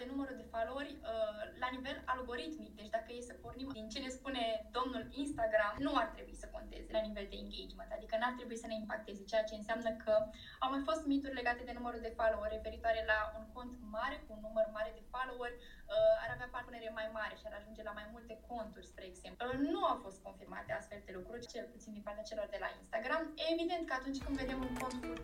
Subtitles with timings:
[0.00, 2.72] de numărul de followeri uh, la nivel algoritmic.
[2.80, 4.44] Deci dacă e să pornim din ce ne spune
[4.78, 8.66] domnul Instagram, nu ar trebui să conteze la nivel de engagement, adică n-ar trebui să
[8.68, 10.14] ne impacteze, ceea ce înseamnă că
[10.62, 14.30] au mai fost mituri legate de numărul de followeri referitoare la un cont mare cu
[14.36, 17.96] un număr mare de followeri uh, ar avea partenere mai mare și ar ajunge la
[17.98, 19.42] mai multe conturi, spre exemplu.
[19.46, 22.68] Uh, nu au fost confirmate astfel de lucruri, cel puțin din partea celor de la
[22.80, 23.22] Instagram.
[23.52, 25.14] Evident că atunci când vedem un cont cu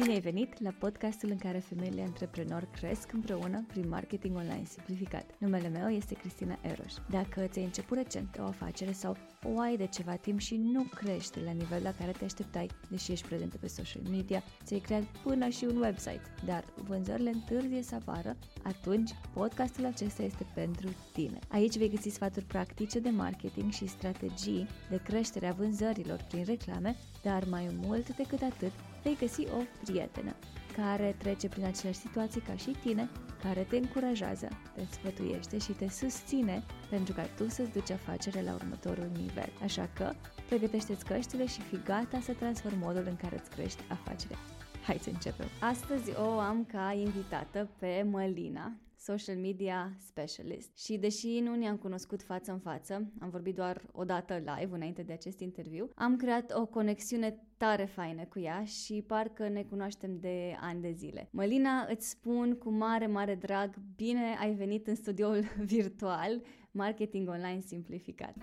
[0.00, 5.34] Bine ai venit la podcastul în care femeile antreprenori cresc împreună prin marketing online simplificat.
[5.38, 6.92] Numele meu este Cristina Eroș.
[7.10, 11.40] Dacă ți-ai început recent o afacere sau o ai de ceva timp și nu crește
[11.44, 15.48] la nivel la care te așteptai, deși ești prezentă pe social media, ți-ai creat până
[15.48, 21.38] și un website, dar vânzările întârzie să apară, atunci podcastul acesta este pentru tine.
[21.48, 26.96] Aici vei găsi sfaturi practice de marketing și strategii de creștere a vânzărilor prin reclame,
[27.22, 28.72] dar mai mult decât atât,
[29.06, 30.34] vei găsi o prietenă
[30.76, 33.08] care trece prin aceleași situații ca și tine,
[33.42, 38.54] care te încurajează, te sfătuiește și te susține pentru ca tu să-ți duci afacerea la
[38.54, 39.52] următorul nivel.
[39.62, 40.12] Așa că,
[40.48, 44.38] pregătește-ți căștile și fi gata să transformi modul în care îți crești afacerea.
[44.82, 45.46] Hai să începem!
[45.60, 48.72] Astăzi o am ca invitată pe Mălina,
[49.06, 50.78] social media specialist.
[50.78, 55.02] Și deși nu ne-am cunoscut față în față, am vorbit doar o dată live înainte
[55.02, 60.18] de acest interviu, am creat o conexiune tare faină cu ea și parcă ne cunoaștem
[60.18, 61.28] de ani de zile.
[61.30, 65.40] Mălina, îți spun cu mare, mare drag, bine ai venit în studioul
[65.74, 68.34] virtual Marketing Online Simplificat.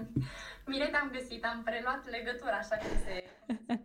[0.66, 3.16] Bine te-am găsit, am preluat legătura, așa cum se
[3.56, 3.82] spune.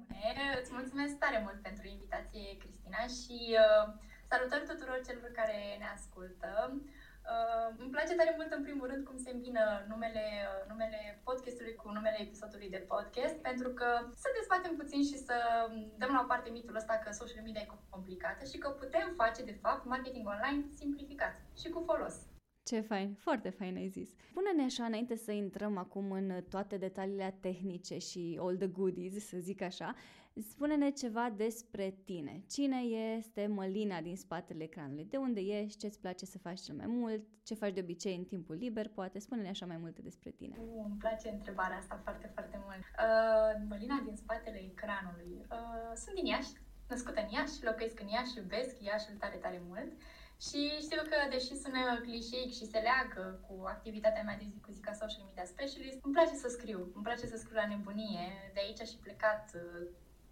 [0.61, 6.51] Îți mulțumesc tare mult pentru invitație, Cristina, și uh, Salutări tuturor celor care ne ascultă.
[6.75, 11.75] Uh, îmi place tare mult, în primul rând, cum se îmbină numele, uh, numele podcastului
[11.75, 13.89] cu numele episodului de podcast, pentru că
[14.23, 15.37] să dezbatem puțin și să
[16.01, 19.41] dăm la o parte mitul ăsta că social media e complicată și că putem face,
[19.45, 22.17] de fapt, marketing online simplificat și cu folos.
[22.71, 24.11] Ce fain, foarte fain ai zis.
[24.33, 29.37] Pune-ne așa înainte să intrăm acum în toate detaliile tehnice și all the goodies, să
[29.39, 29.95] zic așa,
[30.43, 32.43] spune-ne ceva despre tine.
[32.49, 32.77] Cine
[33.17, 35.05] este Mălina din spatele ecranului?
[35.05, 35.79] De unde ești?
[35.79, 37.23] Ce-ți place să faci cel mai mult?
[37.43, 38.89] Ce faci de obicei în timpul liber?
[38.89, 40.57] Poate spune-ne așa mai multe despre tine.
[40.59, 42.85] Uh, îmi place întrebarea asta foarte, foarte mult.
[43.05, 45.47] Uh, Mălina din spatele ecranului.
[45.51, 46.53] Uh, sunt din Iași,
[46.89, 49.93] născută în Iași, locuiesc în Iași, iubesc Iașiul tare, tare mult.
[50.47, 54.71] Și știu că, deși sună clișeic și se leagă cu activitatea mea de zi cu
[54.75, 58.27] zi ca social media specialist, îmi place să scriu, îmi place să scriu la nebunie.
[58.55, 59.89] De aici și plecat uh,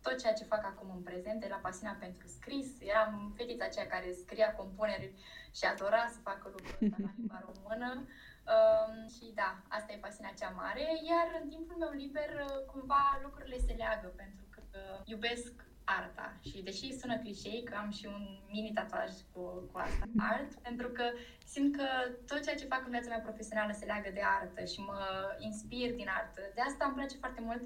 [0.06, 2.68] tot ceea ce fac acum în prezent, de la pasiunea pentru scris.
[2.92, 5.12] Eram fetița aceea care scria compuneri
[5.58, 7.90] și adora să facă lucruri la limba română.
[8.54, 10.84] Um, și da, asta e pasiunea cea mare.
[11.10, 14.62] Iar în timpul meu liber, uh, cumva lucrurile se leagă, pentru că
[15.04, 16.28] iubesc arta.
[16.48, 18.24] Și deși sună clișei că am și un
[18.54, 19.42] mini tatuaj cu,
[19.72, 21.04] cu asta, art, pentru că
[21.52, 21.86] simt că
[22.26, 25.00] tot ceea ce fac în viața mea profesională se leagă de artă și mă
[25.38, 26.40] inspir din artă.
[26.54, 27.62] De asta îmi place foarte mult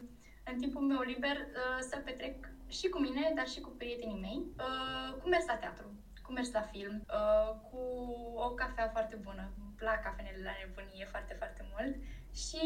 [0.52, 2.36] în timpul meu liber uh, să petrec
[2.68, 5.86] și cu mine, dar și cu prietenii mei, uh, cu mers la teatru,
[6.22, 7.80] cu mers la film, uh, cu
[8.34, 9.52] o cafea foarte bună.
[9.60, 11.94] Îmi plac cafenele la nebunie foarte, foarte mult
[12.44, 12.64] și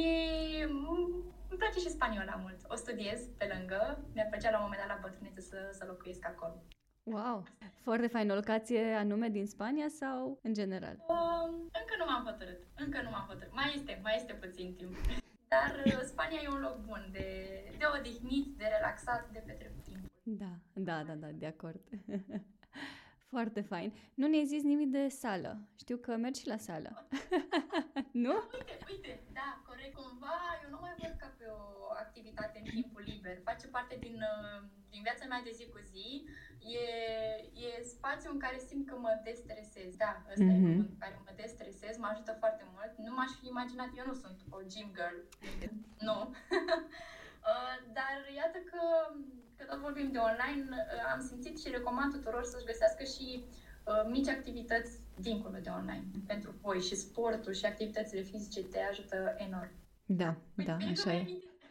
[1.51, 2.59] îmi place și spaniola mult.
[2.69, 4.05] O studiez pe lângă.
[4.15, 6.63] Mi-ar plăcea la un moment dat la bătrânețe să, să locuiesc acolo.
[7.03, 7.43] Wow!
[7.83, 8.31] Foarte fain.
[8.31, 10.97] O locație anume din Spania sau în general?
[11.07, 11.51] Um,
[11.81, 12.61] încă nu m-am hotărât.
[12.77, 13.55] Încă nu m-am hotărât.
[13.55, 14.97] Mai este, mai este puțin timp.
[15.55, 17.27] Dar uh, Spania e un loc bun de,
[17.79, 20.11] de odihnit, de relaxat, de petrecut timp.
[20.23, 21.81] Da, da, da, da, de acord.
[23.33, 23.93] Foarte fain.
[24.15, 25.69] Nu ne-ai zis nimic de sală.
[25.79, 27.09] Știu că mergi și la sală.
[28.25, 28.33] nu?
[28.53, 29.95] Uite, uite, da, corect.
[29.95, 31.84] Cumva eu nu mai văd ca pe o
[32.25, 33.37] activitate în timpul liber.
[33.51, 34.61] Face parte din, uh,
[34.93, 36.09] din viața mea de zi cu zi.
[36.81, 36.87] E,
[37.67, 39.91] e spațiu în care simt că mă destresez.
[40.05, 40.69] Da, ăsta mm-hmm.
[40.69, 40.93] e mhm.
[40.93, 42.93] în care mă destresez, mă ajută foarte mult.
[43.07, 45.19] Nu m-aș fi imaginat, eu nu sunt o gym girl.
[46.09, 46.19] nu.
[47.53, 48.83] Uh, dar iată că
[49.57, 53.27] că tot vorbim de online, uh, am simțit și recomand tuturor să-și găsească și
[53.91, 59.35] uh, mici activități dincolo de online pentru voi și sportul și activitățile fizice te ajută
[59.37, 59.73] enorm.
[60.07, 61.27] Da, păi, da, așa e.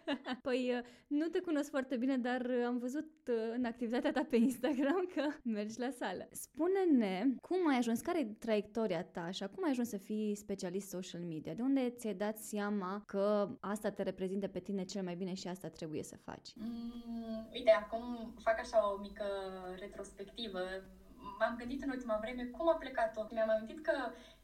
[0.48, 4.24] Păi uh, nu te cunosc foarte bine, dar uh, am văzut uh, în activitatea ta
[4.30, 5.24] pe Instagram că
[5.58, 6.28] mergi la sală.
[6.32, 10.90] Spune-ne cum ai ajuns, care e traiectoria ta și cum ai ajuns să fii specialist
[10.90, 11.54] social media?
[11.54, 15.48] De unde ți-ai dat seama că asta te reprezintă pe tine cel mai bine și
[15.48, 16.50] asta trebuie să faci?
[16.56, 19.26] Mm, uite, acum fac așa o mică
[19.80, 20.60] retrospectivă
[21.44, 23.28] m-am gândit în ultima vreme cum a plecat tot.
[23.32, 23.96] Mi-am amintit că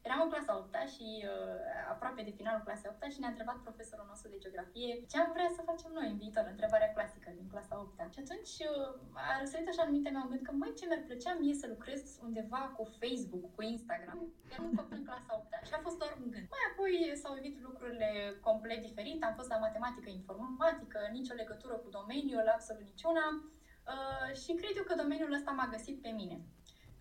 [0.06, 1.58] eram în clasa 8 și uh,
[1.92, 5.50] aproape de finalul clasei 8 și ne-a întrebat profesorul nostru de geografie ce am vrea
[5.56, 9.68] să facem noi în viitor, întrebarea clasică din clasa 8 Și atunci uh, a răsărit
[9.70, 12.62] așa în mintea mea un gând că mai ce mi-ar plăcea mie să lucrez undeva
[12.76, 14.20] cu Facebook, cu Instagram.
[14.52, 16.46] Eram un copil în clasa 8 și a fost doar un gând.
[16.54, 18.08] Mai apoi s-au evit lucrurile
[18.48, 23.26] complet diferite, am fost la matematică informatică, nicio legătură cu domeniul, absolut niciuna.
[23.92, 26.36] Uh, și cred eu că domeniul ăsta m-a găsit pe mine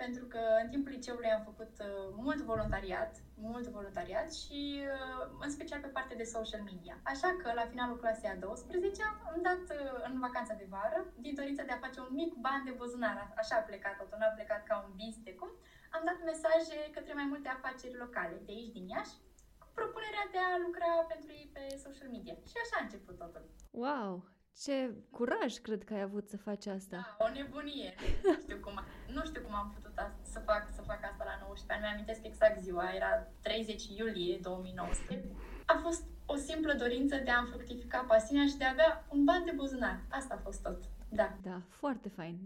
[0.03, 1.87] pentru că în timpul liceului am făcut uh,
[2.25, 3.11] mult voluntariat,
[3.49, 4.61] mult voluntariat și
[4.95, 6.95] uh, în special pe partea de social media.
[7.11, 11.33] Așa că la finalul clasei a 12 am dat uh, în vacanța de vară, din
[11.39, 14.37] dorința de a face un mic ban de buzunar, așa a plecat totul, nu a
[14.37, 15.51] plecat ca un bis de cum,
[15.95, 19.15] am dat mesaje către mai multe afaceri locale de aici din Iași,
[19.61, 22.35] cu propunerea de a lucra pentru ei pe social media.
[22.51, 23.43] Și așa a început totul.
[23.83, 24.11] Wow!
[24.57, 27.15] Ce curaj cred că ai avut să faci asta.
[27.17, 27.93] Da, o nebunie.
[28.23, 28.79] Nu știu cum,
[29.13, 31.81] nu știu cum am putut să fac, să fac asta la 19 ani.
[31.81, 35.27] Mi-amintesc exact ziua, era 30 iulie 2019.
[35.65, 39.45] A fost o simplă dorință de a-mi fructifica pasiunea și de a avea un ban
[39.45, 39.99] de buzunar.
[40.09, 40.77] Asta a fost tot.
[41.09, 41.37] Da.
[41.41, 42.37] Da, foarte fain.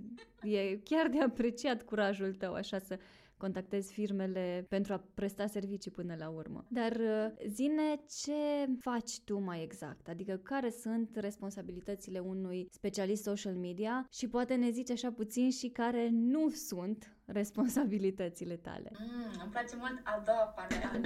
[0.42, 3.00] E chiar de apreciat curajul tău așa să
[3.44, 6.66] contactezi firmele pentru a presta servicii până la urmă.
[6.68, 8.34] Dar uh, zine ce
[8.80, 14.70] faci tu mai exact, adică care sunt responsabilitățile unui specialist social media și poate ne
[14.70, 18.92] zici așa puțin și care nu sunt responsabilitățile tale.
[19.00, 20.98] Mm, îmi place mult a doua parte a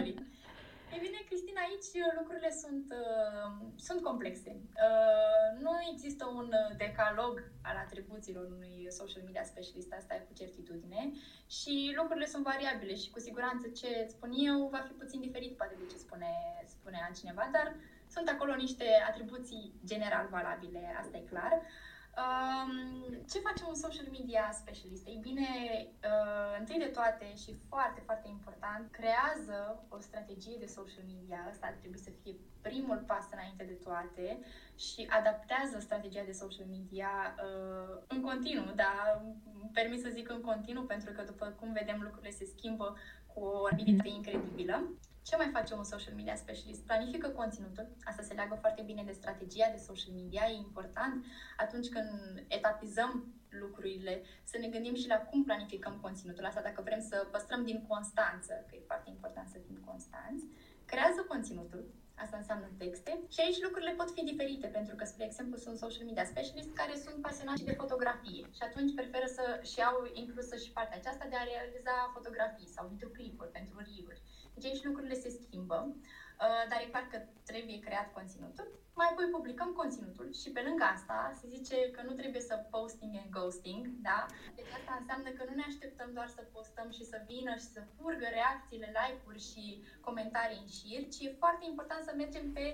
[0.96, 1.90] E bine, Cristina, aici
[2.20, 3.52] lucrurile sunt, uh,
[3.88, 4.52] sunt complexe.
[4.56, 11.12] Uh, nu există un decalog al atribuțiilor unui social media specialist, asta e cu certitudine,
[11.48, 15.58] și lucrurile sunt variabile și cu siguranță ce îți spun eu va fi puțin diferit
[15.58, 16.32] poate de ce spune,
[16.66, 17.76] spune altcineva, dar
[18.10, 21.52] sunt acolo niște atribuții general valabile, asta e clar.
[21.54, 21.66] Uh,
[22.18, 22.72] Um,
[23.30, 25.08] ce face un social media specialist?
[25.08, 25.50] Ei bine,
[26.04, 31.48] uh, întâi de toate și foarte, foarte important, creează o strategie de social media.
[31.50, 34.40] Asta ar trebui să fie primul pas înainte de toate
[34.76, 37.12] și adaptează strategia de social media
[37.46, 39.22] uh, în continuu, dar
[39.74, 42.98] permis să zic în continuu pentru că după cum vedem lucrurile se schimbă
[43.38, 44.76] cu o abilitate incredibilă.
[45.22, 46.86] Ce mai face un social media specialist?
[46.86, 47.88] Planifică conținutul.
[48.04, 50.44] Asta se leagă foarte bine de strategia de social media.
[50.48, 51.26] E important
[51.58, 52.10] atunci când
[52.48, 53.12] etapizăm
[53.50, 56.46] lucrurile să ne gândim și la cum planificăm conținutul.
[56.46, 60.46] Asta dacă vrem să păstrăm din constanță, că e foarte important să fim constanți.
[60.86, 61.84] Creează conținutul,
[62.24, 63.12] Asta înseamnă texte.
[63.34, 66.96] Și aici lucrurile pot fi diferite, pentru că, spre exemplu, sunt social media specialist care
[67.06, 68.46] sunt pasionați de fotografie.
[68.58, 72.92] Și atunci preferă să și au inclusă și partea aceasta de a realiza fotografii sau
[72.94, 74.18] videoclipuri pentru reel
[74.58, 75.96] deci aici lucrurile se schimbă, uh,
[76.70, 77.18] dar e clar că
[77.50, 78.68] trebuie creat conținutul.
[79.00, 83.16] Mai apoi publicăm conținutul și pe lângă asta se zice că nu trebuie să posting
[83.22, 84.26] and ghosting, da?
[84.56, 87.82] Deci asta înseamnă că nu ne așteptăm doar să postăm și să vină și să
[87.96, 92.66] furgă reacțiile, like-uri și comentarii în șir, ci e foarte important să mergem pe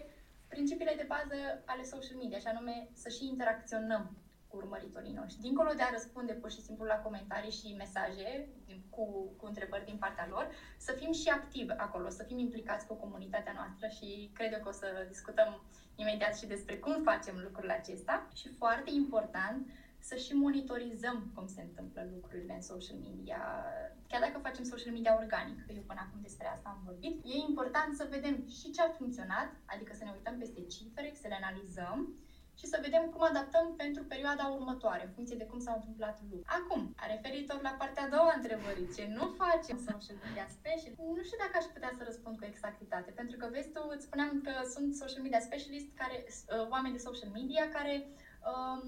[0.47, 4.17] principiile de bază ale social media, și anume să și interacționăm
[4.53, 5.41] cu urmăritorii noștri.
[5.41, 8.47] Dincolo de a răspunde pur și simplu la comentarii și mesaje
[8.89, 9.05] cu,
[9.37, 10.45] cu întrebări din partea lor,
[10.77, 14.71] să fim și activi acolo, să fim implicați cu comunitatea noastră și cred că o
[14.71, 15.61] să discutăm
[15.95, 18.27] imediat și despre cum facem lucrul acesta.
[18.35, 19.67] Și foarte important,
[19.99, 23.41] să și monitorizăm cum se întâmplă lucrurile în social media.
[24.07, 27.47] Chiar dacă facem social media organic, că eu până acum despre asta am vorbit, e
[27.49, 31.39] important să vedem și ce a funcționat, adică să ne uităm peste cifre, să le
[31.41, 31.97] analizăm
[32.59, 36.51] și să vedem cum adaptăm pentru perioada următoare, în funcție de cum s-au întâmplat lucrurile.
[36.59, 36.81] Acum,
[37.13, 41.55] referitor la partea a doua întrebării, ce nu facem social media specialist, nu știu dacă
[41.57, 45.21] aș putea să răspund cu exactitate, pentru că vezi tu, îți spuneam că sunt social
[45.25, 47.93] media specialist, care, uh, oameni de social media care
[48.51, 48.81] um,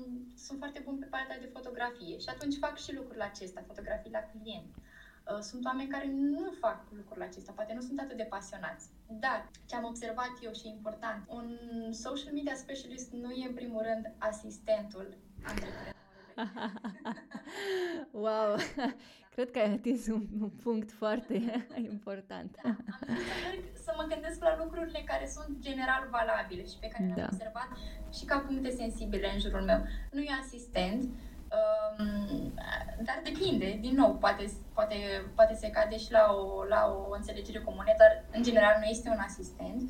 [0.46, 4.24] sunt foarte buni pe partea de fotografie și atunci fac și lucrul acesta, fotografii la
[4.32, 4.72] client.
[4.76, 8.86] Uh, sunt oameni care nu fac lucrul acesta, poate nu sunt atât de pasionați.
[9.08, 11.58] Dar ce am observat eu și important, un
[11.92, 15.94] social media specialist nu e în primul rând asistentul antreprenorului.
[18.26, 18.56] wow!
[19.36, 22.58] Cred că ai atins un, un punct foarte important.
[22.64, 22.78] Da, am
[23.74, 27.28] să, să mă gândesc la lucrurile care sunt general valabile și pe care le-am da.
[27.32, 27.68] observat
[28.14, 29.86] și ca puncte sensibile în jurul meu.
[30.12, 31.35] Nu e asistent, Um,
[33.04, 34.96] dar depinde, din nou, poate, poate,
[35.36, 39.10] poate se cade și la o, la o înțelegere comună, dar în general nu este
[39.10, 39.82] un asistent.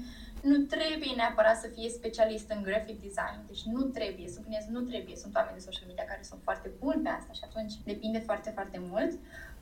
[0.42, 5.16] Nu trebuie neapărat să fie specialist în graphic design, deci nu trebuie, subliniez, nu trebuie.
[5.16, 8.50] Sunt oameni de social media care sunt foarte buni pe asta și atunci depinde foarte,
[8.50, 9.12] foarte mult.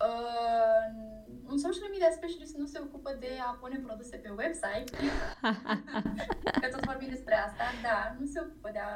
[0.07, 0.85] Uh,
[1.51, 4.89] un social media specialist nu se ocupă de a pune produse pe website,
[6.62, 8.91] că tot vorbim despre asta, da, nu se ocupă de a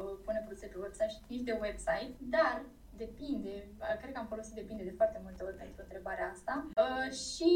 [0.00, 2.56] uh, pune produse pe website, nici de website, dar
[3.04, 3.54] depinde,
[4.00, 6.54] cred că am folosit depinde de foarte multe ori pentru întrebarea asta.
[6.84, 7.52] Uh, și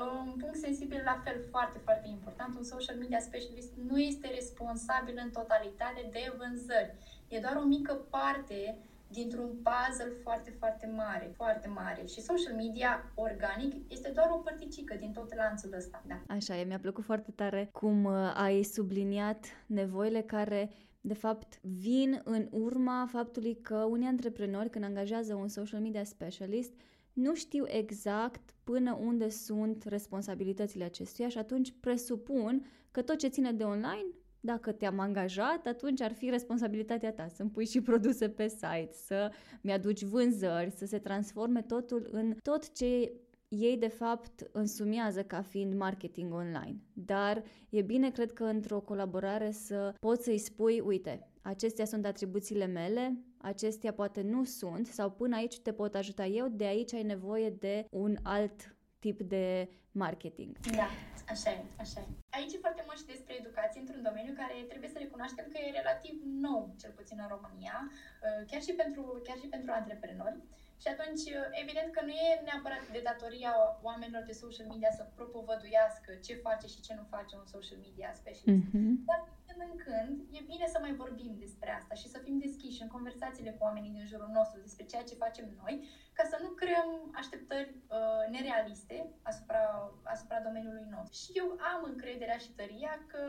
[0.00, 4.26] uh, un punct sensibil, la fel, foarte, foarte important, un social media specialist nu este
[4.38, 6.94] responsabil în totalitate de vânzări.
[7.34, 8.60] E doar o mică parte
[9.08, 12.04] dintr-un puzzle foarte, foarte mare, foarte mare.
[12.06, 16.02] Și social media organic este doar o părticică din tot lanțul ăsta.
[16.06, 16.20] Da.
[16.28, 20.70] Așa e, mi-a plăcut foarte tare cum uh, ai subliniat nevoile care
[21.06, 26.72] de fapt, vin în urma faptului că unii antreprenori, când angajează un social media specialist,
[27.12, 33.52] nu știu exact până unde sunt responsabilitățile acestuia și atunci presupun că tot ce ține
[33.52, 34.06] de online
[34.40, 37.28] dacă te-am angajat, atunci ar fi responsabilitatea ta.
[37.28, 42.72] Să-mi pui și produse pe site, să mi-aduci vânzări, să se transforme totul în tot
[42.72, 43.12] ce
[43.48, 46.76] ei de fapt însumează ca fiind marketing online.
[46.92, 52.66] Dar e bine, cred că într-o colaborare să poți să-i spui, uite, acestea sunt atribuțiile
[52.66, 57.02] mele, acestea poate nu sunt sau până aici te pot ajuta eu, de aici ai
[57.02, 60.58] nevoie de un alt tip de marketing.
[60.80, 60.88] Da,
[61.28, 62.06] așa e, așa e.
[62.38, 65.78] Aici e foarte mult și despre educație într-un domeniu care trebuie să recunoaștem că e
[65.80, 66.14] relativ
[66.46, 70.38] nou, cel puțin în România, uh, chiar și pentru, chiar și pentru antreprenori.
[70.82, 73.52] Și atunci, uh, evident că nu e neapărat de datoria
[73.88, 78.10] oamenilor de social media să propovăduiască ce face și ce nu face un social media
[78.20, 78.66] specialist.
[78.68, 78.92] Mm-hmm.
[79.10, 82.82] Dar când în când e bine să mai vorbim despre asta și să fim deschiși
[82.82, 85.74] în conversațiile cu oamenii din jurul nostru despre ceea ce facem noi,
[86.12, 91.14] ca să nu creăm așteptări uh, nerealiste asupra, asupra domeniului nostru.
[91.22, 93.22] Și eu am încrederea și tăria că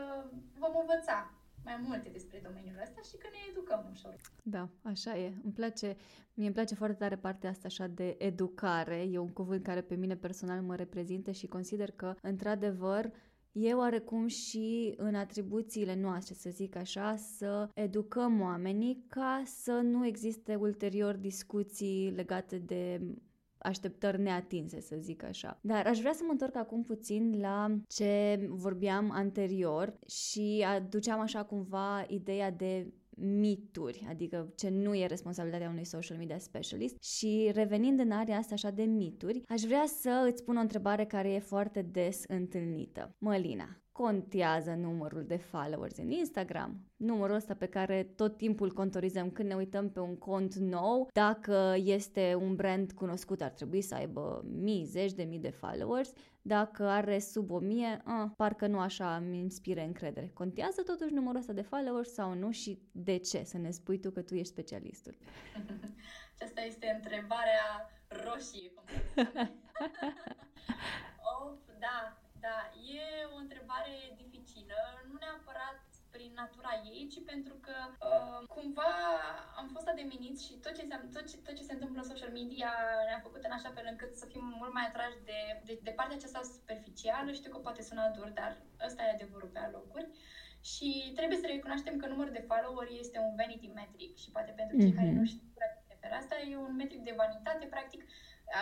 [0.62, 1.37] vom învăța
[1.68, 4.16] mai multe despre domeniul ăsta și că ne educăm ușor.
[4.42, 5.32] Da, așa e.
[5.42, 5.96] Îmi place,
[6.34, 9.08] mie îmi place foarte tare partea asta așa de educare.
[9.10, 13.10] E un cuvânt care pe mine personal mă reprezintă și consider că, într-adevăr,
[13.52, 20.06] e oarecum și în atribuțiile noastre, să zic așa, să educăm oamenii ca să nu
[20.06, 23.00] existe ulterior discuții legate de
[23.58, 25.58] așteptări neatinse, să zic așa.
[25.60, 31.44] Dar aș vrea să mă întorc acum puțin la ce vorbeam anterior și aduceam așa
[31.44, 38.00] cumva ideea de mituri, adică ce nu e responsabilitatea unui social media specialist și revenind
[38.00, 41.38] în area asta așa de mituri, aș vrea să îți pun o întrebare care e
[41.38, 43.14] foarte des întâlnită.
[43.18, 49.48] Mălina, contează numărul de followers în Instagram, numărul ăsta pe care tot timpul contorizăm când
[49.48, 54.44] ne uităm pe un cont nou, dacă este un brand cunoscut ar trebui să aibă
[54.44, 56.12] mii, zeci de mii de followers,
[56.42, 60.30] dacă are sub o mie, a, parcă nu așa îmi inspire încredere.
[60.34, 63.42] Contează totuși numărul ăsta de followers sau nu și de ce?
[63.44, 65.16] Să ne spui tu că tu ești specialistul.
[66.34, 68.72] Aceasta este întrebarea roșie.
[71.30, 72.58] oh, da, da,
[72.98, 73.02] e
[73.34, 75.80] o întrebare dificilă, nu neapărat
[76.14, 78.92] prin natura ei, ci pentru că uh, cumva
[79.60, 82.32] am fost ademeniți și tot ce, se, tot, ce, tot ce se întâmplă în social
[82.40, 82.70] media
[83.08, 86.16] ne-a făcut în așa fel încât să fim mult mai atrași de, de, de partea
[86.16, 87.30] aceasta superficială.
[87.32, 88.52] Știu că poate suna dur, dar
[88.86, 90.08] ăsta e adevărul pe alocuri.
[90.72, 94.76] Și trebuie să recunoaștem că numărul de follower este un vanity metric și poate pentru
[94.76, 95.00] cei mm-hmm.
[95.00, 95.48] care nu știu
[96.08, 98.00] despre asta, e un metric de vanitate, practic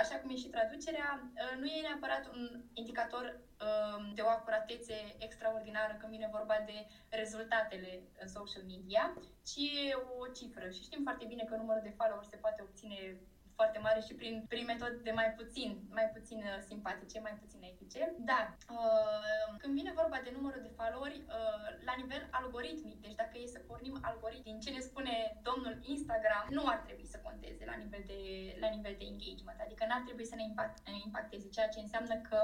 [0.01, 4.95] așa cum e și traducerea, uh, nu e neapărat un indicator um, de o acuratețe
[5.19, 9.15] extraordinară când vine vorba de rezultatele în social media,
[9.45, 9.57] ci
[9.91, 10.71] e o cifră.
[10.71, 13.17] Și știm foarte bine că numărul de followers se poate obține
[13.59, 17.61] foarte mare și prin, prin metode de mai puțin, mai puțin uh, simpatice, mai puțin
[17.71, 18.01] etice.
[18.31, 18.45] Dar
[18.77, 23.55] uh, când vine vorba de numărul de followeri, uh, la nivel algoritmic, deci dacă e
[23.57, 25.15] să pornim algoritm din ce ne spune
[25.49, 28.21] domnul Instagram, nu ar trebui să conteze la nivel de,
[28.63, 32.15] la nivel de engagement, adică n-ar trebui să ne, impact, ne impacteze, ceea ce înseamnă
[32.29, 32.39] că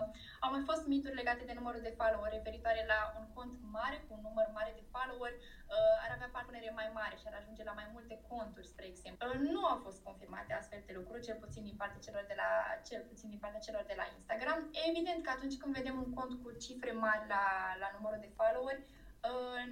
[0.44, 4.10] au mai fost mituri legate de numărul de followeri referitoare la un cont mare cu
[4.16, 5.61] un număr mare de followeri, uh,
[6.04, 9.28] ar avea partenere mai mare și ar ajunge la mai multe conturi, spre exemplu.
[9.28, 12.50] Uh, nu au fost confirmate astfel de lucruri, cel puțin din partea celor de la,
[12.88, 14.58] cel puțin din partea celor de la Instagram.
[14.88, 17.44] Evident că atunci când vedem un cont cu cifre mari la,
[17.82, 18.84] la numărul de followeri,
[19.28, 19.62] uh,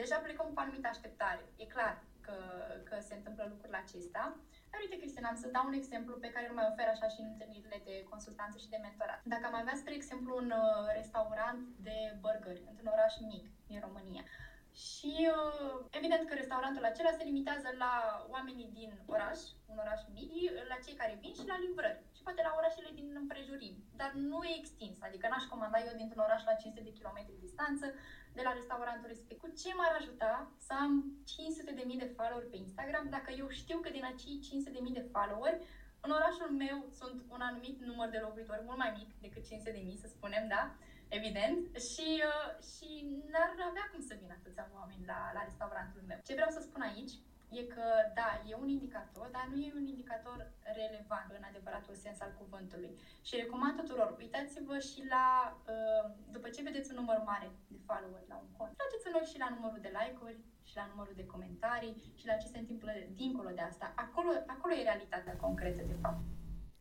[0.00, 1.42] deja plecăm cu anumită așteptare.
[1.62, 1.94] E clar
[2.26, 2.36] că,
[2.88, 4.22] că se întâmplă lucrul acesta.
[4.70, 7.20] Dar uite, Cristina, am să dau un exemplu pe care îl mai ofer așa și
[7.20, 9.20] în întâlnirile de consultanță și de mentorat.
[9.32, 14.24] Dacă am avea, spre exemplu, un uh, restaurant de burgeri într-un oraș mic din România,
[14.72, 17.92] și uh, evident că restaurantul acela se limitează la
[18.34, 19.38] oamenii din oraș,
[19.72, 20.30] un oraș mic,
[20.72, 22.02] la cei care vin și la livrări.
[22.16, 23.74] Și poate la orașele din împrejurim.
[24.00, 27.86] Dar nu e extins, adică n-aș comanda eu dintr-un oraș la 500 de kilometri distanță
[28.36, 29.38] de la restaurantul respectiv.
[29.40, 30.32] Cu ce m-ar ajuta
[30.66, 30.92] să am
[31.24, 34.80] 500 de mii de follower pe Instagram dacă eu știu că din acei 500 de
[34.84, 35.54] mii de follower
[36.04, 39.82] în orașul meu sunt un anumit număr de locuitori mult mai mic decât 500 de
[39.88, 40.62] mii, să spunem, da?
[41.18, 42.88] Evident, și, uh, și
[43.32, 46.18] n-ar avea cum să vină atâția oameni la, la restaurantul meu.
[46.26, 47.14] Ce vreau să spun aici
[47.58, 47.86] e că,
[48.20, 50.38] da, e un indicator, dar nu e un indicator
[50.80, 52.92] relevant în adevăratul sens al cuvântului.
[53.26, 55.26] Și recomand tuturor, uitați-vă și la,
[55.74, 56.04] uh,
[56.34, 59.48] după ce vedeți un număr mare de follower la un cont, trageți în și la
[59.54, 63.60] numărul de like-uri, și la numărul de comentarii și la ce se întâmplă dincolo de
[63.60, 63.92] asta.
[64.04, 66.22] Acolo, acolo e realitatea concretă, de fapt.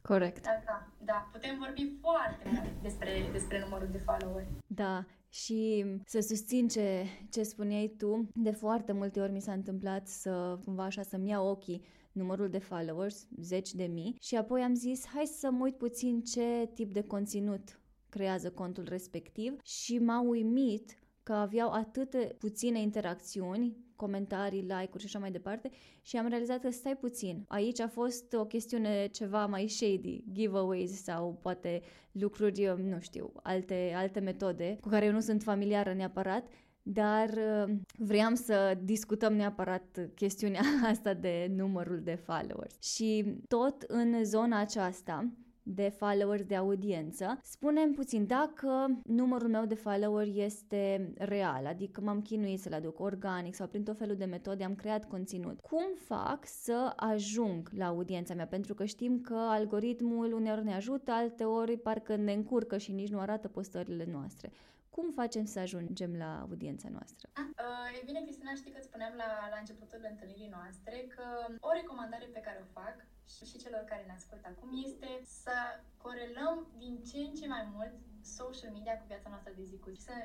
[0.01, 0.43] Corect.
[0.43, 1.29] Da, da, da.
[1.31, 4.47] Putem vorbi foarte mult despre, despre numărul de followeri.
[4.67, 10.07] Da, și să susțin ce, ce spuneai tu, de foarte multe ori mi s-a întâmplat
[10.07, 14.73] să cumva așa să-mi iau ochii numărul de followers, zeci de mii, și apoi am
[14.73, 17.79] zis hai să mă uit puțin ce tip de conținut
[18.09, 25.05] creează contul respectiv și m-a uimit că aveau atât de puține interacțiuni, comentarii, like-uri și
[25.05, 25.69] așa mai departe
[26.01, 27.45] și am realizat că stai puțin.
[27.47, 31.81] Aici a fost o chestiune ceva mai shady, giveaways sau poate
[32.11, 36.47] lucruri, nu știu, alte, alte metode cu care eu nu sunt familiară neapărat,
[36.83, 42.81] dar uh, vreau să discutăm neapărat chestiunea asta de numărul de followers.
[42.81, 45.31] Și tot în zona aceasta
[45.63, 47.39] de followers de audiență.
[47.43, 53.55] Spunem puțin dacă numărul meu de follower este real, adică m-am chinuit să-l aduc organic
[53.55, 55.59] sau prin tot felul de metode am creat conținut.
[55.59, 58.47] Cum fac să ajung la audiența mea?
[58.47, 63.19] Pentru că știm că algoritmul uneori ne ajută, alteori parcă ne încurcă și nici nu
[63.19, 64.51] arată postările noastre.
[64.95, 67.25] Cum facem să ajungem la audiența noastră?
[67.37, 71.25] Uh, e bine, Cristina, știi că spuneam la, la începutul întâlnirii noastre că
[71.69, 72.95] o recomandare pe care o fac
[73.33, 75.09] și, și celor care ne ascultă acum este
[75.43, 75.55] să
[76.03, 77.95] corelăm din ce în ce mai mult
[78.37, 80.01] social media cu viața noastră de zi cu zi.
[80.09, 80.15] Să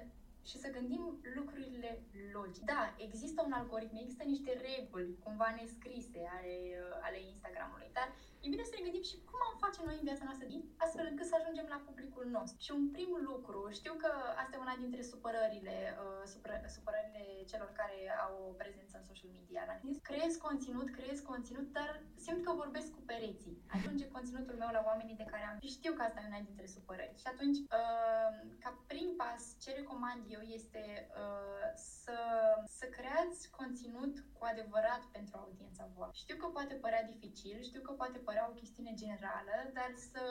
[0.50, 1.02] și să gândim
[1.38, 1.90] lucrurile
[2.36, 2.64] logic.
[2.64, 6.56] Da, există un algoritm, există niște reguli cumva nescrise ale,
[7.06, 8.08] ale Instagramului, dar
[8.44, 10.46] e bine să ne gândim și cum am face noi în viața noastră
[10.84, 12.58] astfel încât să ajungem la publicul nostru.
[12.64, 17.70] Și un prim lucru, știu că asta e una dintre supărările, uh, supără, supărările celor
[17.80, 19.62] care au o prezență în social media.
[19.70, 19.76] La
[20.10, 21.90] creez conținut, creez conținut, dar
[22.24, 23.56] simt că vorbesc cu pereții.
[23.76, 26.66] Ajunge conținutul meu la oamenii de care am și știu că asta e una dintre
[26.66, 27.20] supărări.
[27.22, 28.30] Și atunci, uh,
[28.62, 30.82] ca prim pas, ce recomand eu este
[31.22, 32.18] uh, să,
[32.78, 36.18] să creați conținut cu adevărat pentru audiența voastră.
[36.22, 40.22] Știu că poate părea dificil, știu că poate părea o chestiune generală, dar să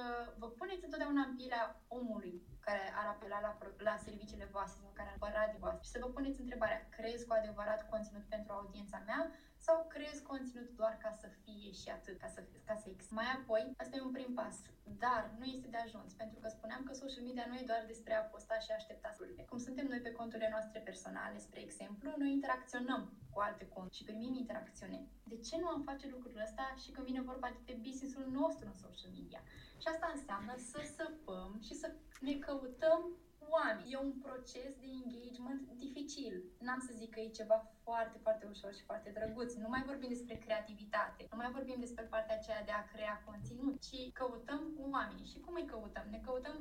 [0.42, 5.10] vă puneți întotdeauna în pielea omului care ar apela la, la serviciile voastre sau care
[5.10, 5.84] ar apăra de voastre.
[5.84, 9.22] Și să vă puneți întrebarea, creez cu adevărat conținut pentru audiența mea
[9.66, 13.02] sau creezi conținut doar ca să fie și atât, ca să, ca să ex.
[13.10, 14.58] Mai apoi, asta e un prim pas,
[15.04, 18.14] dar nu este de ajuns, pentru că spuneam că social media nu e doar despre
[18.14, 19.50] a posta și a aștepta lucrurile.
[19.52, 23.02] Cum suntem noi pe conturile noastre personale, spre exemplu, noi interacționăm
[23.34, 25.00] cu alte conturi și primim interacțiune.
[25.24, 28.78] De ce nu am face lucrul ăsta și când vine vorba de business-ul nostru în
[28.86, 29.42] social media?
[29.82, 31.88] Și asta înseamnă să săpăm și să
[32.20, 33.02] ne căutăm
[33.50, 33.92] oameni.
[33.92, 36.44] E un proces de engagement dificil.
[36.60, 39.52] N-am să zic că e ceva foarte, foarte ușor și foarte drăguț.
[39.64, 43.76] Nu mai vorbim despre creativitate, nu mai vorbim despre partea aceea de a crea conținut,
[43.88, 44.62] ci căutăm
[44.96, 45.30] oameni.
[45.32, 46.06] Și cum îi căutăm?
[46.16, 46.56] Ne căutăm,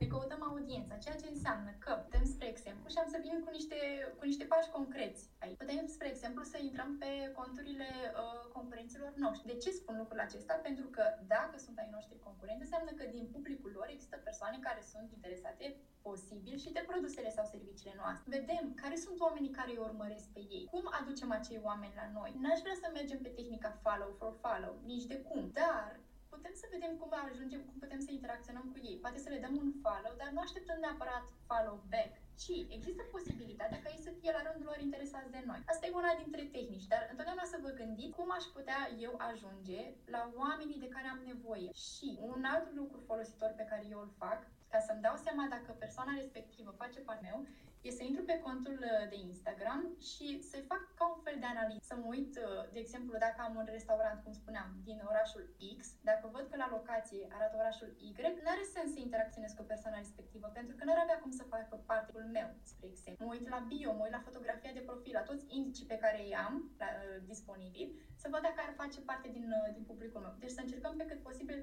[0.00, 3.50] ne căutăm audiența, ceea ce înseamnă că putem, spre exemplu, și am să vin cu
[3.56, 3.78] niște,
[4.18, 5.60] cu niște pași concreți aici.
[5.62, 7.88] Putem, spre exemplu, să intrăm pe conturile
[8.22, 9.50] uh, concurenților noștri.
[9.52, 10.54] De ce spun lucrul acesta?
[10.68, 11.04] Pentru că
[11.36, 15.64] dacă sunt ai noștri concurenți, înseamnă că din publicul lor există persoane care sunt interesate
[16.08, 18.38] posibil și de produsele sau serviciile noastre.
[18.38, 22.30] Vedem care sunt oamenii care îi urmăresc pe ei, cum aducem acei oameni la noi.
[22.42, 26.00] N-aș vrea să mergem pe tehnica follow for follow, nici de cum, dar
[26.34, 28.96] putem să vedem cum ajungem, cum putem să interacționăm cu ei.
[29.04, 33.80] Poate să le dăm un follow, dar nu așteptăm neapărat follow back, ci există posibilitatea
[33.82, 35.60] ca ei să fie la rândul lor interesați de noi.
[35.72, 39.80] Asta e una dintre tehnici, dar întotdeauna să vă gândiți cum aș putea eu ajunge
[40.14, 41.68] la oamenii de care am nevoie.
[41.88, 44.40] Și un alt lucru folositor pe care eu îl fac
[44.72, 47.38] ca să-mi dau seama dacă persoana respectivă face part meu,
[47.86, 51.48] e să intru pe contul uh, de Instagram și să-i fac ca un fel de
[51.54, 51.84] analiză.
[51.90, 55.44] Să mă uit, uh, de exemplu, dacă am un restaurant, cum spuneam, din orașul
[55.78, 55.80] X,
[56.10, 58.08] dacă văd că la locație arată orașul Y,
[58.44, 61.50] nu are sens să interacționez cu persoana respectivă, pentru că nu ar avea cum să
[61.54, 63.26] facă partea meu, spre exemplu.
[63.26, 66.18] Mă uit la bio, mă uit la fotografia de profil, la toți indicii pe care
[66.22, 67.88] îi am la, uh, disponibil,
[68.22, 70.34] să văd dacă ar face parte din, din publicul meu.
[70.42, 71.58] Deci să încercăm pe cât posibil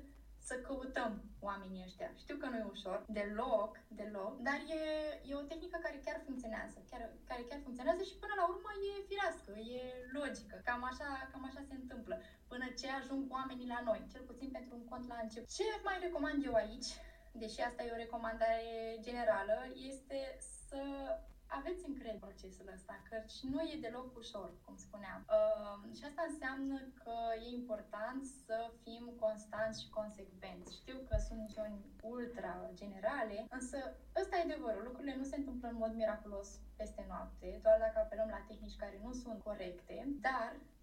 [0.50, 1.12] să căutăm
[1.50, 2.10] oamenii ăștia.
[2.24, 4.82] Știu că nu e ușor, deloc, deloc, dar e,
[5.30, 9.08] e o tehnică care chiar funcționează, chiar, care chiar funcționează și până la urmă e
[9.10, 9.82] firească, e
[10.18, 10.56] logică.
[10.68, 12.16] Cam așa, cam așa se întâmplă.
[12.52, 15.50] Până ce ajung oamenii la noi, cel puțin pentru un cont la început.
[15.58, 16.90] Ce mai recomand eu aici,
[17.42, 18.68] deși asta e o recomandare
[19.08, 19.58] generală,
[19.92, 20.20] este
[20.68, 20.82] să
[21.48, 25.22] aveți încredere în procesul ăsta, căci nu e deloc ușor, cum spuneam.
[25.28, 30.76] Uh, și asta înseamnă că e important să fim constanți și consecvenți.
[30.80, 33.78] Știu că sunt noțiuni ultra generale, însă
[34.22, 34.84] ăsta e adevărul.
[34.84, 39.00] Lucrurile nu se întâmplă în mod miraculos peste noapte, doar dacă apelăm la tehnici care
[39.04, 40.77] nu sunt corecte, dar uh,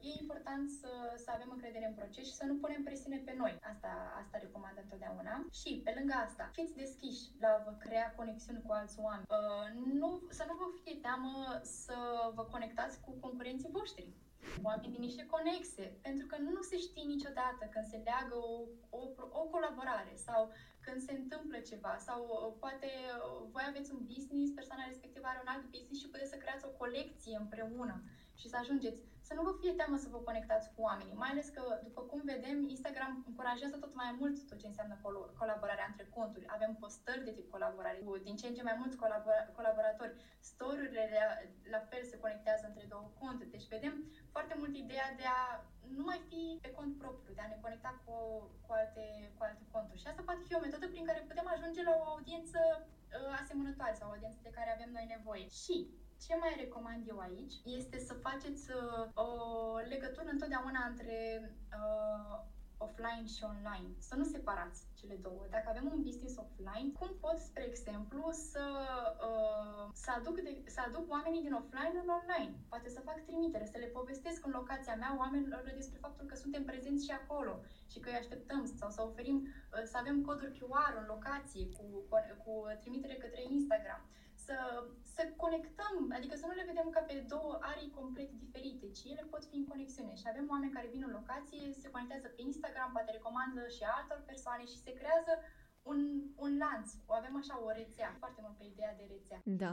[0.00, 0.90] e important să,
[1.24, 3.58] să avem încredere în proces și să nu punem presiune pe noi.
[3.72, 5.46] Asta, asta recomand întotdeauna.
[5.60, 9.26] Și, pe lângă asta, fiți deschiși la vă crea conexiuni cu alți oameni.
[9.38, 9.66] Uh,
[10.00, 11.96] nu, să nu vă fie teamă să
[12.34, 14.08] vă conectați cu concurenții voștri
[14.62, 18.56] oameni din niște conexe, pentru că nu se știe niciodată când se leagă o,
[18.98, 19.02] o,
[19.40, 24.58] o colaborare sau când se întâmplă ceva sau uh, poate uh, voi aveți un business,
[24.58, 27.96] persoana respectivă are un alt business și puteți să creați o colecție împreună
[28.40, 31.48] și să ajungeți să nu vă fie teamă să vă conectați cu oamenii, mai ales
[31.56, 36.04] că, după cum vedem, Instagram încurajează tot mai mult tot ce înseamnă col- colaborarea între
[36.16, 36.50] conturi.
[36.56, 40.16] Avem postări de tip colaborare cu din ce în ce mai mulți colabora- colaboratori.
[40.52, 41.26] Story-urile la,
[41.74, 43.54] la fel se conectează între două conturi.
[43.54, 43.94] Deci vedem
[44.34, 45.42] foarte mult ideea de a
[45.98, 48.14] nu mai fi pe cont propriu, de a ne conecta cu,
[48.66, 49.04] cu, alte,
[49.36, 50.00] cu alte conturi.
[50.00, 53.94] Și asta poate fi o metodă prin care putem ajunge la o audiență uh, asemănătoare
[53.98, 55.48] sau o audiență de care avem noi nevoie.
[55.62, 55.76] Și
[56.24, 59.30] ce mai recomand eu aici este să faceți uh, o
[59.88, 61.16] legătură întotdeauna între
[61.78, 62.38] uh,
[62.86, 63.90] offline și online.
[64.08, 65.42] Să nu separați cele două.
[65.50, 68.66] Dacă avem un business offline, cum pot, spre exemplu, să,
[69.28, 72.54] uh, să, aduc de, să aduc oamenii din offline în online?
[72.68, 76.64] Poate să fac trimitere, să le povestesc în locația mea oamenilor despre faptul că suntem
[76.64, 77.60] prezenți și acolo
[77.92, 81.84] și că îi așteptăm sau să oferim, uh, să avem coduri QR în locație cu,
[82.08, 84.02] cu, cu trimitere către Instagram
[84.48, 84.58] să,
[85.14, 89.24] să conectăm, adică să nu le vedem ca pe două arii complet diferite, ci ele
[89.32, 90.14] pot fi în conexiune.
[90.20, 94.20] Și avem oameni care vin în locație, se conectează pe Instagram, poate recomandă și altor
[94.30, 95.32] persoane și se creează
[95.90, 96.00] un,
[96.44, 96.88] un lanț.
[97.10, 99.38] O avem așa o rețea, foarte mult pe ideea de rețea.
[99.62, 99.72] Da,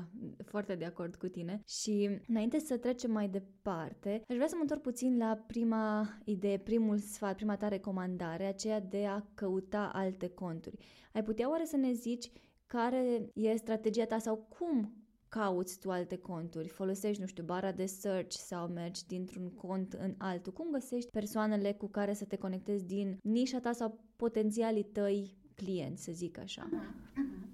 [0.51, 1.53] foarte de acord cu tine.
[1.67, 5.85] Și înainte să trecem mai departe, aș vrea să mă întorc puțin la prima
[6.25, 10.77] idee, primul sfat, prima ta recomandare, aceea de a căuta alte conturi.
[11.13, 12.31] Ai putea oare să ne zici
[12.75, 14.93] care e strategia ta sau cum
[15.29, 20.15] cauți tu alte conturi, folosești, nu știu, bara de search sau mergi dintr-un cont în
[20.17, 25.37] altul, cum găsești persoanele cu care să te conectezi din nișa ta sau potențialii tăi
[25.55, 26.69] clienți, să zic așa?
[26.69, 27.21] Uh-huh.
[27.21, 27.45] Uh-huh.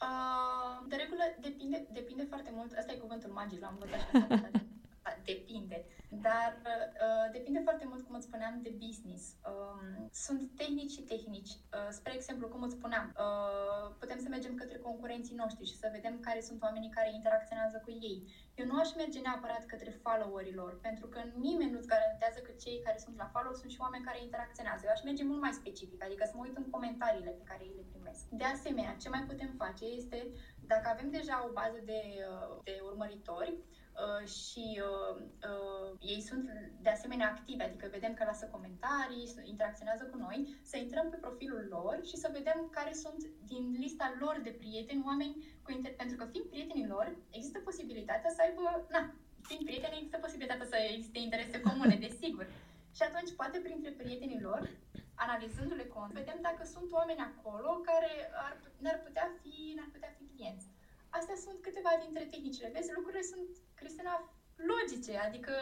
[0.00, 4.62] Uh, de regulă depinde, depinde foarte mult, asta e cuvântul magic, l-am învățat
[5.24, 5.78] depinde.
[6.08, 6.50] Dar
[7.06, 9.22] uh, depinde foarte mult, cum îți spuneam, de business.
[9.50, 11.52] Um, sunt tehnici și tehnici.
[11.52, 15.88] Uh, spre exemplu, cum îți spuneam, uh, putem să mergem către concurenții noștri și să
[15.92, 18.18] vedem care sunt oamenii care interacționează cu ei.
[18.54, 22.98] Eu nu aș merge neapărat către followerilor, pentru că nimeni nu-ți garantează că cei care
[23.04, 24.82] sunt la follow sunt și oameni care interacționează.
[24.84, 27.78] Eu aș merge mult mai specific, adică să mă uit în comentariile pe care ei
[27.80, 28.22] le primesc.
[28.40, 30.18] De asemenea, ce mai putem face este,
[30.72, 33.83] dacă avem deja o bază de, uh, de urmăritori, Uh,
[34.36, 35.16] și uh,
[35.50, 36.44] uh, ei sunt
[36.80, 41.66] de asemenea activi, adică vedem că lasă comentarii, interacționează cu noi, să intrăm pe profilul
[41.70, 43.20] lor și să vedem care sunt
[43.52, 45.92] din lista lor de prieteni, oameni cu inter...
[45.94, 49.14] pentru că fiind prietenii lor, există posibilitatea să aibă, na,
[49.48, 52.46] fiind prieteni, există posibilitatea să existe interese comune, desigur.
[52.96, 54.62] Și atunci, poate printre prietenii lor,
[55.14, 58.12] analizându-le cont, vedem dacă sunt oameni acolo care
[58.46, 60.66] ar, n-ar putea fi, n-ar putea fi clienți.
[61.18, 62.70] Astea sunt câteva dintre tehnicile.
[62.74, 63.48] Vezi, lucrurile sunt,
[63.80, 64.14] Cristina,
[64.72, 65.52] logice, adică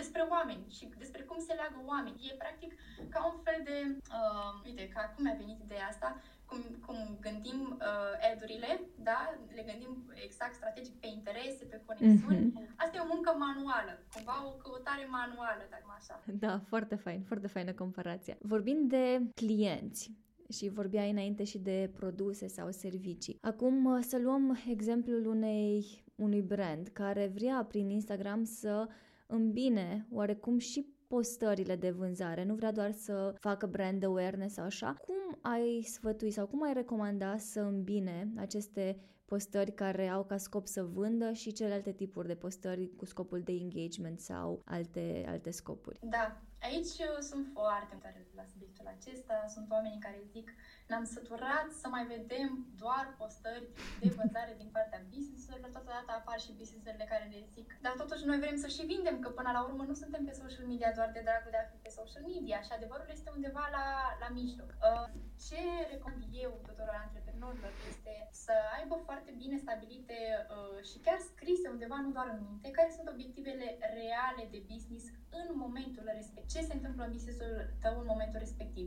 [0.00, 2.30] despre oameni și despre cum se leagă oameni.
[2.30, 2.70] E practic
[3.08, 3.76] ca un fel de,
[4.18, 9.20] uh, uite, ca cum mi-a venit ideea asta, cum, cum gândim uh, ad-urile, da?
[9.54, 12.52] Le gândim exact strategic pe interese, pe conexiuni.
[12.52, 12.76] Mm-hmm.
[12.76, 16.22] Asta e o muncă manuală, cumva o căutare manuală, dacă așa.
[16.26, 18.36] Da, foarte fain, foarte faină comparația.
[18.40, 20.10] Vorbind de clienți,
[20.48, 23.38] și vorbeai înainte și de produse sau servicii.
[23.40, 28.88] Acum uh, să luăm exemplul unei, unui brand care vrea prin Instagram să
[29.26, 34.96] îmbine oarecum și postările de vânzare, nu vrea doar să facă brand awareness sau așa.
[35.06, 40.66] Cum ai sfătui sau cum ai recomanda să îmbine aceste postări care au ca scop
[40.66, 45.98] să vândă și celelalte tipuri de postări cu scopul de engagement sau alte, alte scopuri?
[46.02, 49.44] Da, Aici sunt foarte tare la subiectul acesta.
[49.54, 50.54] Sunt oamenii care zic
[50.88, 52.50] ne-am săturat să mai vedem
[52.82, 53.68] doar postări
[54.02, 55.70] de vânzare din partea business-urilor.
[55.70, 59.28] Totodată apar și business-urile care le zic dar totuși noi vrem să și vindem, că
[59.38, 61.96] până la urmă nu suntem pe social media doar de dragul de a fi pe
[62.00, 63.86] social media și adevărul este undeva la,
[64.22, 64.70] la mijloc.
[64.88, 65.06] Uh,
[65.46, 65.60] ce
[65.92, 68.12] recomand eu tuturor antreprenorilor este
[68.44, 72.90] să aibă foarte bine stabilite uh, și chiar scrise undeva, nu doar în minte, care
[72.96, 73.66] sunt obiectivele
[73.98, 75.04] reale de business
[75.40, 76.50] în momentul respectiv.
[76.54, 78.86] Ce se întâmplă în businessul tău în momentul respectiv?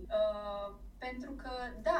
[1.00, 2.00] Uh, pentru că, da,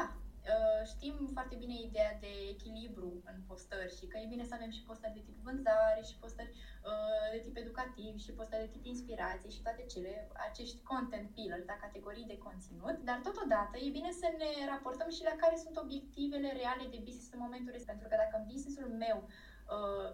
[0.52, 4.70] uh, știm foarte bine ideea de echilibru în postări și că e bine să avem
[4.70, 6.52] și postări de tip vânzare și postări
[6.88, 10.12] uh, de tip educativ și postări de tip inspirație și toate cele,
[10.48, 15.28] acești content pillars, da, categorii de conținut, dar totodată e bine să ne raportăm și
[15.30, 17.88] la care sunt obiectivele reale de business în momentul respectiv.
[18.00, 19.49] Pentru că dacă în businessul meu uh,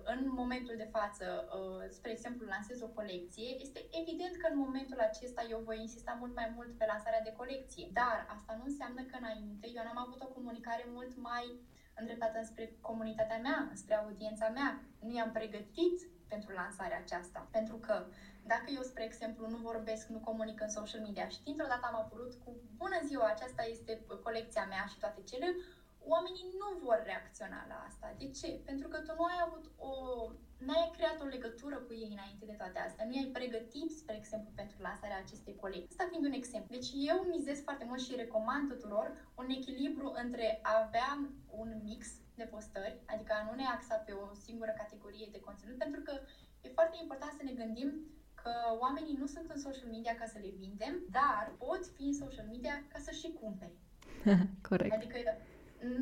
[0.05, 4.99] în momentul de față, uh, spre exemplu, lansez o colecție, este evident că în momentul
[4.99, 7.91] acesta eu voi insista mult mai mult pe lansarea de colecție.
[7.93, 11.47] Dar asta nu înseamnă că înainte eu n-am avut o comunicare mult mai
[12.01, 14.81] îndreptată spre comunitatea mea, spre audiența mea.
[15.01, 15.97] Nu i-am pregătit
[16.29, 17.49] pentru lansarea aceasta.
[17.51, 18.07] Pentru că
[18.47, 21.99] dacă eu, spre exemplu, nu vorbesc, nu comunic în social media și dintr-o dată am
[22.01, 25.49] apărut cu bună ziua, aceasta este colecția mea și toate cele,
[26.15, 28.07] oamenii nu vor reacționa la asta.
[28.23, 28.49] De ce?
[28.71, 29.93] Pentru că tu nu ai avut o...
[30.67, 33.05] n-ai creat o legătură cu ei înainte de toate astea.
[33.07, 35.95] Nu ai pregătit, spre exemplu, pentru lansarea acestei colecții.
[35.95, 36.71] Asta fiind un exemplu.
[36.77, 39.07] Deci eu mizez foarte mult și recomand tuturor
[39.43, 41.11] un echilibru între a avea
[41.61, 42.03] un mix
[42.35, 46.13] de postări, adică a nu ne axa pe o singură categorie de conținut, pentru că
[46.61, 47.91] e foarte important să ne gândim
[48.43, 52.13] că oamenii nu sunt în social media ca să le vindem, dar pot fi în
[52.25, 53.77] social media ca să și cumpere.
[54.69, 54.93] Corect.
[54.93, 55.19] Adică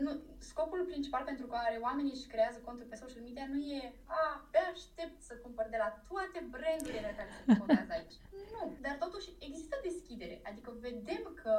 [0.04, 4.48] nu, scopul principal pentru care oamenii își creează conturi pe social media nu e a,
[4.50, 8.16] pe aștept să cumpăr de la toate brandurile care se promovează aici.
[8.52, 11.56] Nu, dar totuși există deschidere, adică vedem că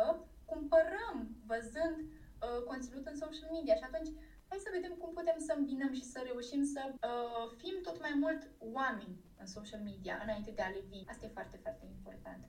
[0.51, 1.15] cumpărăm
[1.51, 4.09] văzând uh, conținut în social media și atunci
[4.49, 8.13] hai să vedem cum putem să îmbinăm și să reușim să uh, fim tot mai
[8.23, 8.41] mult
[8.77, 11.09] oameni în social media înainte de a le vi.
[11.11, 12.43] Asta e foarte, foarte important.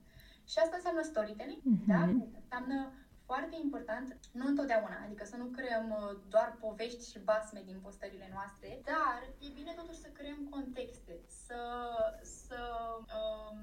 [0.51, 1.87] Și asta înseamnă storytelling, mm-hmm.
[1.93, 2.01] da?
[2.41, 2.77] Înseamnă
[3.29, 4.07] foarte important,
[4.39, 9.19] nu întotdeauna, adică să nu creăm uh, doar povești și basme din postările noastre, dar
[9.45, 11.61] e bine totuși să creăm contexte, să,
[12.21, 12.59] să
[13.17, 13.57] um,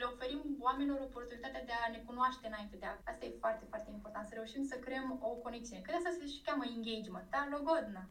[0.00, 2.94] le oferim oamenilor oportunitatea de a ne cunoaște înainte de a...
[3.10, 5.82] Asta e foarte, foarte important, să reușim să creăm o conexiune.
[5.82, 7.40] Că asta se și cheamă engagement, da?
[7.54, 8.02] Logodnă.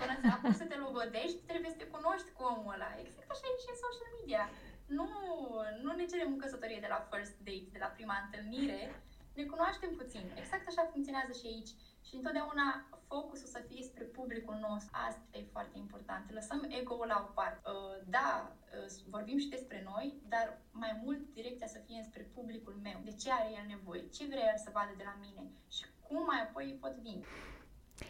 [0.00, 2.90] Până să apuci să te logodești, trebuie să te cunoști cu omul ăla.
[3.02, 4.44] Exact așa e și în social media.
[4.98, 5.08] Nu,
[5.84, 8.80] nu ne cerem o căsătorie de la first date, de la prima întâlnire,
[9.34, 10.24] ne cunoaștem puțin.
[10.42, 11.72] Exact așa funcționează și aici.
[12.06, 12.66] Și întotdeauna
[13.08, 14.92] focusul să fie spre publicul nostru.
[15.08, 16.32] Asta e foarte important.
[16.32, 17.60] Lăsăm ego-ul la o parte.
[17.70, 22.76] Uh, da, uh, vorbim și despre noi, dar mai mult direcția să fie spre publicul
[22.82, 22.98] meu.
[23.04, 24.08] De ce are el nevoie?
[24.16, 25.42] Ce vrea el să vadă de la mine?
[25.76, 27.26] Și cum mai apoi pot vinde.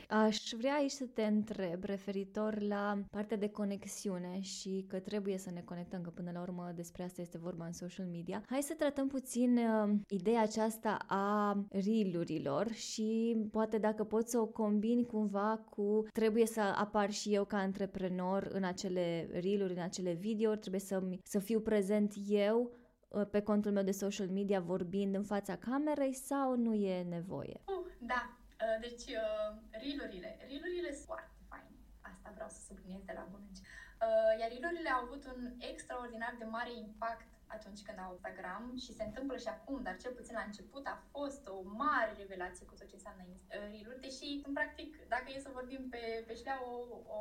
[0.08, 5.50] Aș vrea aici să te întreb referitor la partea de conexiune și că trebuie să
[5.50, 8.42] ne conectăm, că până la urmă despre asta este vorba în social media.
[8.46, 14.46] Hai să tratăm puțin uh, ideea aceasta a reel și poate dacă poți să o
[14.46, 20.12] combini cumva cu trebuie să apar și eu ca antreprenor în acele reel în acele
[20.12, 22.70] videouri, trebuie să, să fiu prezent eu
[23.08, 27.60] uh, pe contul meu de social media vorbind în fața camerei sau nu e nevoie?
[27.66, 28.43] Uh, da, Uh,
[28.86, 29.50] deci, uh,
[29.84, 30.30] rilurile.
[30.52, 31.72] Rilurile sunt foarte faine.
[32.10, 36.44] Asta vreau să subliniez de la bun uh, Iar rilurile au avut un extraordinar de
[36.44, 40.46] mare impact atunci când au Instagram și se întâmplă și acum, dar cel puțin la
[40.46, 43.22] început a fost o mare revelație cu tot ce înseamnă
[43.70, 46.74] riluri, deși, în practic, dacă e să vorbim pe, pe șlea, o,
[47.16, 47.20] o,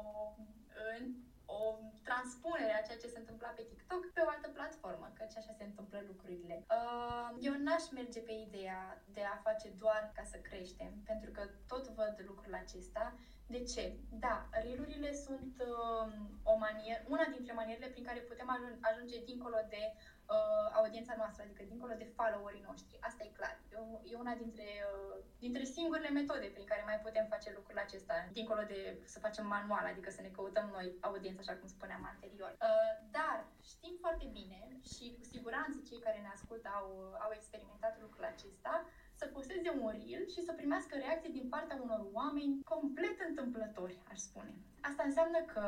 [1.45, 5.53] o transpunere a ceea ce se întâmpla pe TikTok pe o altă platformă, căci așa
[5.57, 6.55] se întâmplă lucrurile.
[6.77, 11.41] Uh, eu n-aș merge pe ideea de a face doar ca să creștem, pentru că
[11.67, 13.13] tot văd lucrul acesta.
[13.47, 13.83] De ce?
[14.09, 19.83] Da, rilurile sunt uh, o manieră, una dintre manierele prin care putem ajunge dincolo de
[19.93, 22.97] uh, audiența noastră, adică dincolo de followerii noștri.
[23.07, 23.55] Asta e clar.
[23.71, 23.77] E,
[24.11, 28.61] e una dintre, uh, dintre singurele metode prin care mai putem face lucrul acesta, dincolo
[28.73, 32.51] de să facem manual, adică să ne căutăm noi audiența, așa cum spuneam anterior.
[32.55, 33.37] Uh, dar
[33.71, 34.59] știm foarte bine
[34.91, 36.87] și cu siguranță cei care ne ascultă au,
[37.25, 38.73] au experimentat lucrul acesta,
[39.23, 44.19] să posteze un reel și să primească reacții din partea unor oameni complet întâmplători, aș
[44.27, 44.53] spune.
[44.89, 45.67] Asta înseamnă că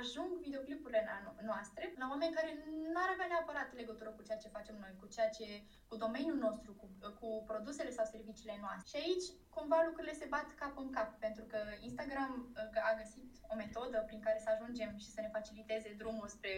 [0.00, 1.02] ajung videoclipurile
[1.50, 2.50] noastre la oameni care
[2.92, 5.46] n-ar avea neapărat legătură cu ceea ce facem noi, cu ceea ce,
[5.88, 6.86] cu domeniul nostru, cu,
[7.20, 8.88] cu produsele sau serviciile noastre.
[8.90, 12.32] Și aici, cumva, lucrurile se bat cap în cap, pentru că Instagram
[12.74, 16.54] uh, a găsit o metodă prin care să ajungem și să ne faciliteze drumul spre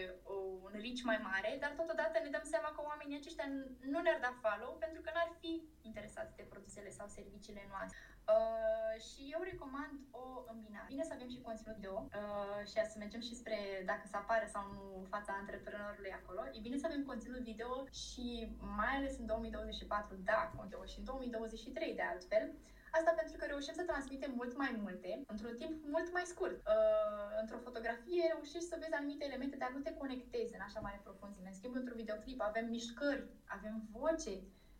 [0.64, 3.46] un reach mai mare, dar totodată ne dăm seama că oamenii aceștia
[3.92, 5.52] nu ne-ar da follow pentru că n-ar fi
[5.88, 7.98] interesați de produsele sau serviciile noastre.
[8.34, 10.92] Uh, și eu recomand o îmbinare.
[10.94, 13.58] Bine să avem și conținut video uh, și să mergem și spre
[13.90, 16.42] dacă să apară sau nu fața antreprenorului acolo.
[16.56, 18.26] E bine să avem conținut video și
[18.80, 22.44] mai ales în 2024, da, contează și în 2023 de altfel,
[22.98, 26.58] Asta pentru că reușim să transmitem mult mai multe într-un timp mult mai scurt.
[26.66, 31.00] Uh, într-o fotografie reușești să vezi anumite elemente, dar nu te conectezi în așa mare
[31.06, 31.48] profunzime.
[31.48, 34.34] În schimb, într-un videoclip avem mișcări, avem voce,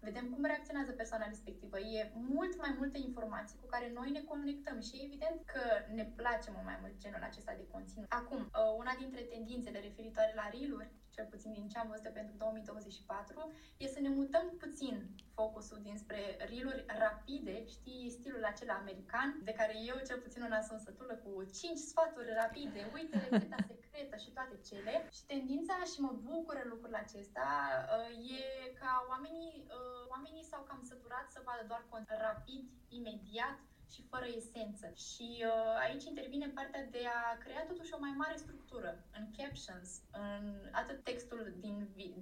[0.08, 1.76] vedem cum reacționează persoana respectivă.
[1.78, 5.62] E mult mai multe informații cu care noi ne conectăm și evident că
[5.98, 8.06] ne place mult mai mult genul acesta de conținut.
[8.20, 8.50] Acum, uh,
[8.82, 10.72] una dintre tendințele referitoare la reel
[11.14, 14.96] cel puțin din ce am văzut pentru 2024, e să ne mutăm puțin
[15.34, 20.80] focusul dinspre reel rapide, știi, stilul acela american, de care eu cel puțin una sunt
[20.80, 24.94] sătulă cu 5 sfaturi rapide, uite rețeta secretă secretă și toate cele.
[25.16, 27.48] Și tendința, și mă bucură lucrul acesta,
[27.96, 28.44] uh, e
[28.80, 33.58] ca oamenii, uh, oamenii s-au cam săturat să vadă doar cont rapid, imediat,
[33.94, 34.86] și fără esență.
[35.06, 39.88] Și uh, aici intervine partea de a crea totuși o mai mare structură în captions,
[40.10, 41.76] în atât textul din,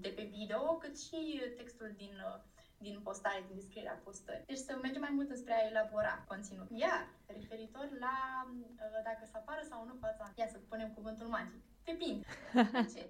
[0.05, 1.21] de pe video, cât și
[1.57, 2.41] textul din uh,
[2.87, 4.45] din postare, din descrierea postării.
[4.47, 6.69] Deci să mergem mai mult înspre a elabora conținut.
[6.85, 8.17] Iar, referitor la
[8.51, 11.63] uh, dacă să apară sau nu fața, ia să punem cuvântul magic.
[11.85, 12.27] Depinde.
[12.73, 13.03] De ce?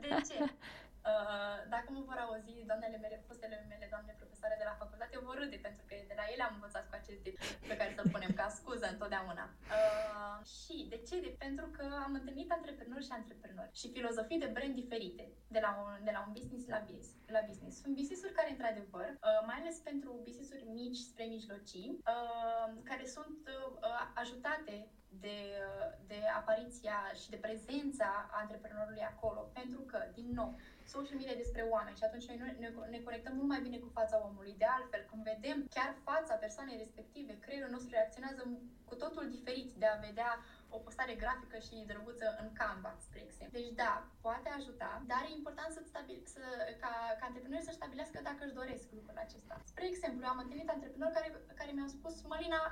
[0.00, 0.38] De ce?
[1.08, 5.36] Uh, dacă mă vor auzi doamnele mele, fostele mele doamne profesoare de la facultate, vor
[5.40, 7.36] râde, pentru că de la ele am învățat cu acest tip
[7.70, 9.44] pe care să-l punem ca scuză întotdeauna.
[9.76, 11.14] Uh, și de ce?
[11.24, 15.70] De, pentru că am întâlnit antreprenori și antreprenori și filozofii de brand diferite, de la
[15.82, 17.74] un, de la un business la, biz, la business.
[17.82, 23.40] Sunt business-uri care, într-adevăr, uh, mai ales pentru business-uri mici spre mijlocii, uh, care sunt
[23.48, 24.76] uh, ajutate
[25.08, 25.38] de,
[26.06, 29.40] de apariția și de prezența antreprenorului acolo.
[29.52, 30.58] Pentru că, din nou,
[30.94, 34.16] social media despre oameni și atunci noi ne, ne conectăm mult mai bine cu fața
[34.28, 34.54] omului.
[34.58, 38.40] De altfel, când vedem chiar fața persoanei respective, creierul nostru reacționează
[38.88, 40.30] cu totul diferit de a vedea
[40.76, 43.58] o postare grafică și drăguță în Canva, spre exemplu.
[43.58, 43.92] Deci da,
[44.26, 46.42] poate ajuta, dar e important să, stabil, să
[46.82, 49.54] ca, ca antreprenori să stabilească dacă își doresc lucrul acesta.
[49.72, 51.28] Spre exemplu, am întâlnit antreprenori care,
[51.60, 52.62] care mi-au spus, Mălina,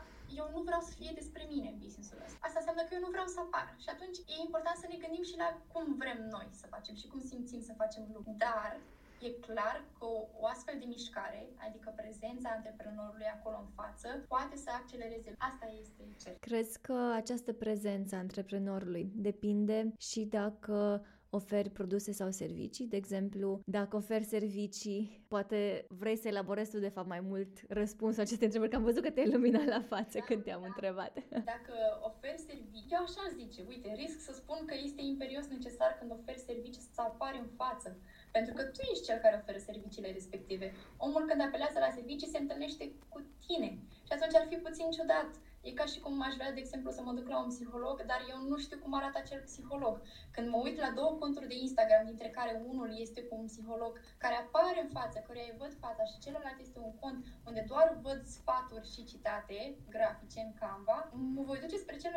[0.40, 2.38] eu nu vreau să fie despre mine business-ul ăsta.
[2.46, 3.66] Asta înseamnă că eu nu vreau să apar.
[3.84, 7.06] Și atunci e important să ne gândim și la cum vrem noi să facem și
[7.12, 8.05] cum simțim să facem lucruri.
[8.36, 8.80] Dar
[9.20, 10.06] e clar că
[10.40, 15.34] o astfel de mișcare, adică prezența antreprenorului acolo în față, poate să accelereze.
[15.38, 16.40] Asta este cert.
[16.40, 21.04] Crezi că această prezență a antreprenorului depinde și dacă
[21.36, 22.86] oferi produse sau servicii.
[22.86, 28.22] De exemplu, dacă oferi servicii, poate vrei să elaborezi tu de fapt mai mult răspunsul
[28.22, 30.66] acestei întrebări, că am văzut că te-ai luminat la față da, când te-am da.
[30.66, 31.12] întrebat.
[31.54, 31.74] Dacă
[32.10, 36.46] oferi servicii, eu așa zice, uite, risc să spun că este imperios necesar când oferi
[36.50, 37.88] servicii să apari în față.
[38.36, 40.66] Pentru că tu ești cel care oferă serviciile respective.
[41.06, 43.70] Omul când apelează la servicii se întâlnește cu tine.
[44.06, 45.30] Și atunci ar fi puțin ciudat.
[45.68, 48.20] E ca și cum aș vrea, de exemplu, să mă duc la un psiholog, dar
[48.32, 49.94] eu nu știu cum arată acel psiholog.
[50.34, 53.92] Când mă uit la două conturi de Instagram, dintre care unul este cu un psiholog
[54.18, 57.98] care apare în față, căruia îi văd fața și celălalt este un cont unde doar
[58.02, 59.58] văd sfaturi și citate
[59.94, 60.98] grafice în Canva,
[61.34, 62.14] mă voi duce spre cel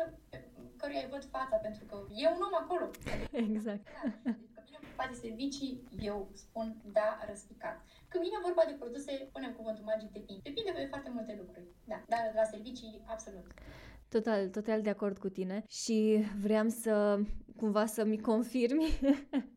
[0.80, 2.86] căruia îi văd fața, pentru că e un om acolo.
[3.54, 3.84] Exact.
[4.24, 4.34] Da,
[4.82, 7.76] vorba de servicii, eu spun da răspicat.
[8.08, 10.40] Când vine vorba de produse, punem cuvântul magic, depinde.
[10.44, 12.02] Depinde de foarte multe lucruri, da.
[12.08, 13.46] Dar la servicii, absolut.
[14.08, 17.20] Total, total de acord cu tine și vreau să
[17.56, 18.86] cumva să-mi confirmi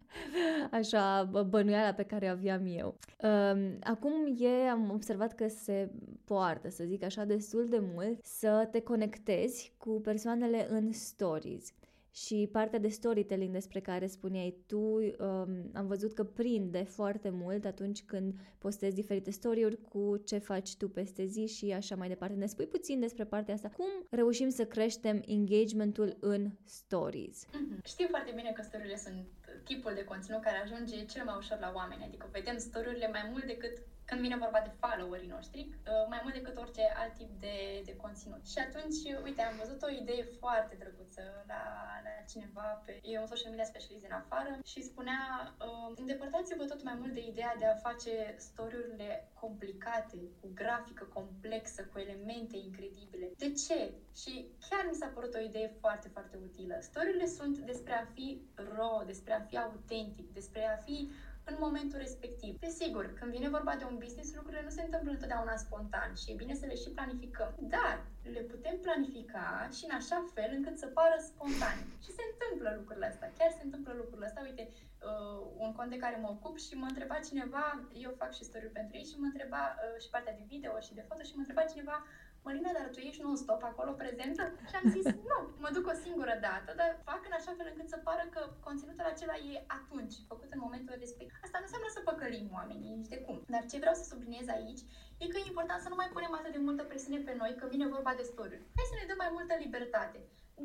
[0.80, 2.98] așa bănuiala pe care aveam eu.
[3.22, 5.92] Um, acum e, am observat că se
[6.26, 11.74] poartă, să zic așa, destul de mult să te conectezi cu persoanele în stories
[12.16, 17.66] și partea de storytelling despre care spuneai tu, um, am văzut că prinde foarte mult
[17.66, 22.36] atunci când postezi diferite story-uri cu ce faci tu peste zi și așa mai departe.
[22.36, 23.70] Ne spui puțin despre partea asta.
[23.70, 27.46] Cum reușim să creștem engagementul în stories?
[27.46, 27.84] Mm-hmm.
[27.86, 29.26] Știm foarte bine că story sunt
[29.64, 33.46] tipul de conținut care ajunge cel mai ușor la oameni, adică vedem story mai mult
[33.46, 33.78] decât
[34.14, 37.58] când vine vorba de followerii noștri, uh, mai mult decât orice alt tip de,
[37.90, 38.44] de conținut.
[38.54, 41.64] Și atunci, uite, am văzut o idee foarte drăguță la,
[42.06, 46.82] la cineva pe e un social media specialist din afară și spunea uh, îndepărtați-vă tot
[46.84, 49.10] mai mult de ideea de a face story-urile
[49.44, 53.28] complicate, cu grafică complexă, cu elemente incredibile.
[53.38, 53.80] De ce?
[54.22, 54.34] Și
[54.70, 56.76] chiar mi s-a părut o idee foarte, foarte utilă.
[56.82, 58.28] Story-urile sunt despre a fi
[58.76, 61.12] raw, despre a fi autentic, despre a fi
[61.50, 62.60] în momentul respectiv.
[62.60, 66.42] Desigur, când vine vorba de un business, lucrurile nu se întâmplă întotdeauna spontan și e
[66.42, 67.52] bine să le și planificăm.
[67.76, 67.96] Dar
[68.36, 71.78] le putem planifica și în așa fel încât să pară spontan.
[72.04, 73.34] Și se întâmplă lucrurile astea.
[73.38, 74.48] Chiar se întâmplă lucrurile astea.
[74.50, 77.66] Uite, uh, un cont de care mă ocup și mă întreba cineva,
[78.06, 80.94] eu fac și story pentru ei și mă întreba uh, și partea de video și
[80.98, 81.98] de foto și mă întreba cineva
[82.46, 84.44] Mălina, dar tu ești non-stop acolo prezentă?
[84.70, 87.88] Și am zis, nu, mă duc o singură dată, dar fac în așa fel încât
[87.94, 91.38] să pară că conținutul acela e atunci, făcut în momentul respectiv.
[91.46, 93.38] Asta nu înseamnă să păcălim oamenii, nici de cum.
[93.54, 94.82] Dar ce vreau să subliniez aici
[95.22, 97.66] e că e important să nu mai punem atât de multă presiune pe noi că
[97.74, 100.20] vine vorba de story Hai să ne dăm mai multă libertate.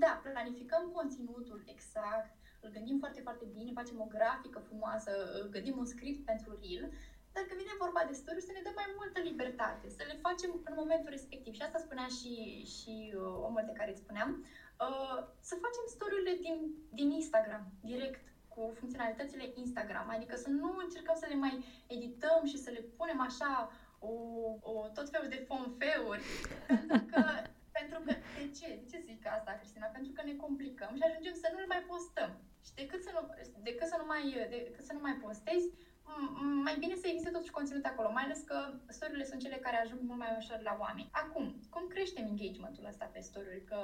[0.04, 2.32] Da, planificăm conținutul exact,
[2.64, 5.12] îl gândim foarte, foarte bine, facem o grafică frumoasă,
[5.50, 6.86] gândim un script pentru reel,
[7.34, 10.50] dar când vine vorba de story să ne dăm mai multă libertate, să le facem
[10.68, 11.52] în momentul respectiv.
[11.54, 12.32] Și asta spunea și,
[12.74, 14.30] și uh, omul de care îți spuneam,
[14.86, 15.18] uh,
[15.48, 16.56] să facem story-urile din,
[16.98, 21.54] din Instagram, direct, cu funcționalitățile Instagram, adică să nu încercăm să le mai
[21.86, 23.52] edităm și să le punem așa
[23.98, 24.12] o,
[24.72, 26.22] o tot felul de fonfeuri,
[26.66, 27.22] pentru că
[27.78, 28.66] pentru că, de ce?
[28.80, 31.82] De ce zic asta, Cristina, pentru că ne complicăm și ajungem să nu le mai
[31.90, 32.30] postăm.
[32.66, 33.20] Și decât să nu,
[33.68, 35.66] decât să nu, mai, decât să nu mai postezi,
[36.66, 40.00] mai bine să existe totuși conținut acolo, mai ales că story sunt cele care ajung
[40.02, 41.08] mult mai ușor la oameni.
[41.12, 43.80] Acum, cum creștem engagementul ăsta pe story Că,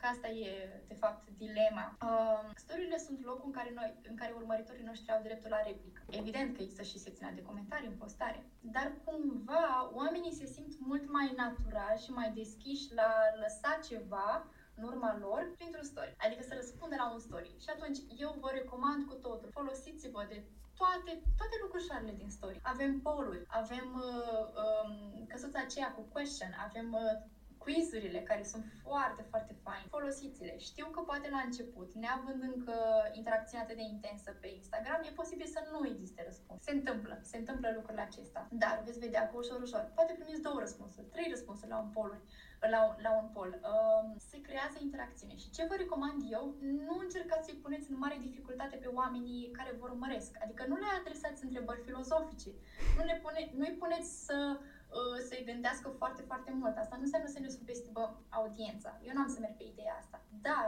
[0.00, 0.50] că asta e,
[0.88, 1.96] de fapt, dilema.
[2.02, 6.00] Uh, story sunt locul în care, noi, în care urmăritorii noștri au dreptul la replică.
[6.10, 11.10] Evident că există și secțiunea de comentarii în postare, dar cumva oamenii se simt mult
[11.12, 13.10] mai natural și mai deschiși la
[13.42, 14.46] lăsa ceva
[14.76, 17.50] în urma lor printr-un story, adică să răspundă la un story.
[17.64, 20.38] Și atunci eu vă recomand cu totul, folosiți-vă de
[20.80, 22.60] toate, toate lucrușoarele din story.
[22.62, 27.14] Avem poll avem uh, um, căsuța aceea cu question, avem uh,
[27.64, 29.84] quizurile care sunt foarte, foarte fain.
[29.96, 30.54] Folosiți-le.
[30.58, 32.76] Știu că poate la început, neavând încă
[33.12, 36.62] interacțiunea atât de intensă pe Instagram, e posibil să nu existe răspuns.
[36.62, 38.48] Se întâmplă, se întâmplă lucrurile acesta.
[38.50, 42.12] Dar veți vedea că ușor, ușor, poate primiți două răspunsuri, trei răspunsuri la un poll
[42.74, 43.50] la, la un pol.
[43.62, 48.16] Uh, se creează interacțiune și ce vă recomand eu, nu încercați să-i puneți în mare
[48.20, 50.36] dificultate pe oamenii care vă urmăresc.
[50.44, 52.50] Adică nu le adresați întrebări filozofice,
[52.96, 54.60] nu, le pune, nu-i puneți să uh,
[55.28, 56.76] să-i gândească foarte, foarte mult.
[56.76, 59.00] Asta nu înseamnă să ne subestimăm audiența.
[59.06, 60.18] Eu nu am să merg pe ideea asta.
[60.46, 60.66] Dar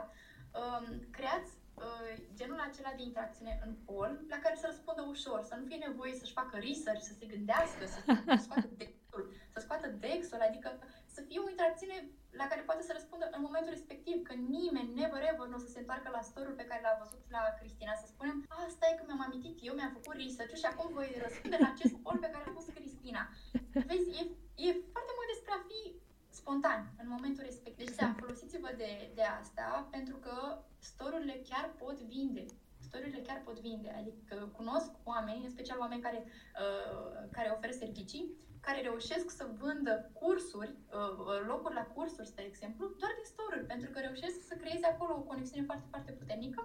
[0.61, 5.55] um, creați uh, genul acela de interacțiune în pol la care să răspundă ușor, să
[5.55, 7.99] nu fie nevoie să-și facă research, să se gândească, să,
[8.37, 10.69] să scoată dexul, să scoată dexul, adică
[11.15, 11.99] să fie o interacțiune
[12.41, 15.71] la care poate să răspundă în momentul respectiv, că nimeni, never ever, nu o să
[15.73, 19.03] se întoarcă la storul pe care l-a văzut la Cristina, să spunem, a, stai că
[19.05, 22.45] mi-am amintit eu, mi-am făcut research și acum voi răspunde la acest pol pe care
[22.47, 23.23] a pus Cristina.
[23.89, 24.23] Vezi, e,
[24.67, 25.81] e foarte mult despre a fi
[26.41, 27.87] spontan în momentul respectiv.
[27.87, 30.35] Deci, da, folosiți-vă de, de asta, pentru că
[30.91, 32.45] storurile chiar pot vinde
[32.93, 33.91] storurile chiar pot vinde.
[34.01, 36.25] Adică cunosc oameni, în special oameni care,
[36.63, 38.25] uh, care oferă servicii,
[38.67, 43.59] care reușesc să vândă cursuri, uh, uh, locuri la cursuri, spre exemplu, doar din store
[43.73, 46.61] pentru că reușesc să creeze acolo o conexiune foarte, foarte puternică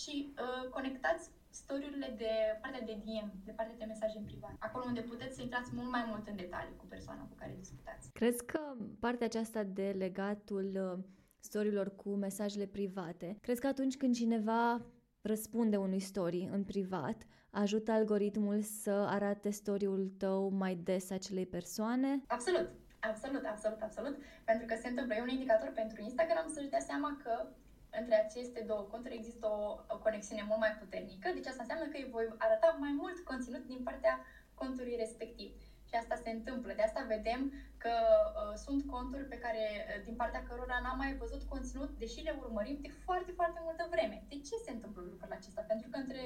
[0.00, 2.32] și uh, conectați storiurile de
[2.62, 5.90] partea de DM, de partea de mesaje în privat, acolo unde puteți să intrați mult
[5.90, 8.12] mai mult în detalii cu persoana cu care discutați.
[8.12, 8.60] Crezi că
[9.00, 11.04] partea aceasta de legatul uh,
[11.40, 14.86] storilor cu mesajele private, crezi că atunci când cineva
[15.20, 22.22] răspunde unui story în privat, ajută algoritmul să arate story-ul tău mai des acelei persoane?
[22.26, 22.68] Absolut,
[23.00, 24.16] absolut, absolut, absolut.
[24.44, 27.46] Pentru că se întâmplă, e un indicator pentru Instagram să-și dea seama că
[27.90, 31.96] între aceste două conturi există o, o conexiune mult mai puternică, deci asta înseamnă că
[31.96, 34.14] îi voi arăta mai mult conținut din partea
[34.54, 35.52] contului respectiv.
[35.88, 36.72] Și asta se întâmplă.
[36.76, 37.40] De asta vedem
[37.84, 42.20] că uh, sunt conturi pe care, uh, din partea cărora n-am mai văzut conținut, deși
[42.26, 44.16] le urmărim de foarte, foarte multă vreme.
[44.28, 45.62] De ce se întâmplă lucrul acesta?
[45.72, 46.22] Pentru că între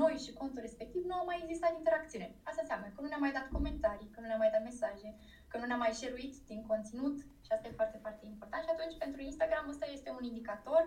[0.00, 2.28] noi și contul respectiv nu a mai existat interacțiune.
[2.48, 5.08] Asta înseamnă că nu ne-a mai dat comentarii, că nu ne-a mai dat mesaje,
[5.50, 8.62] că nu ne-a mai share din conținut și asta e foarte, foarte important.
[8.62, 10.82] Și atunci, pentru Instagram, ăsta este un indicator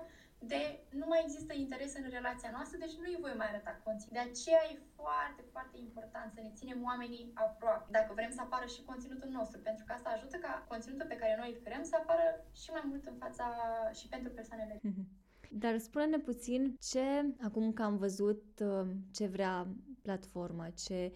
[0.51, 0.61] de
[0.99, 4.13] nu mai există interes în relația noastră, deci nu îi voi mai arăta conținut.
[4.19, 8.65] De aceea e foarte, foarte important să ne ținem oamenii aproape, dacă vrem să apară
[8.75, 11.95] și conținutul nostru, pentru că asta ajută ca conținutul pe care noi îl creăm să
[11.97, 12.25] apară
[12.61, 13.45] și mai mult în fața
[13.99, 14.79] și pentru persoanele.
[14.81, 15.03] Mhm.
[15.55, 17.05] Dar spune-ne puțin ce,
[17.47, 19.67] acum că am văzut uh, ce vrea
[20.01, 21.13] platforma, ce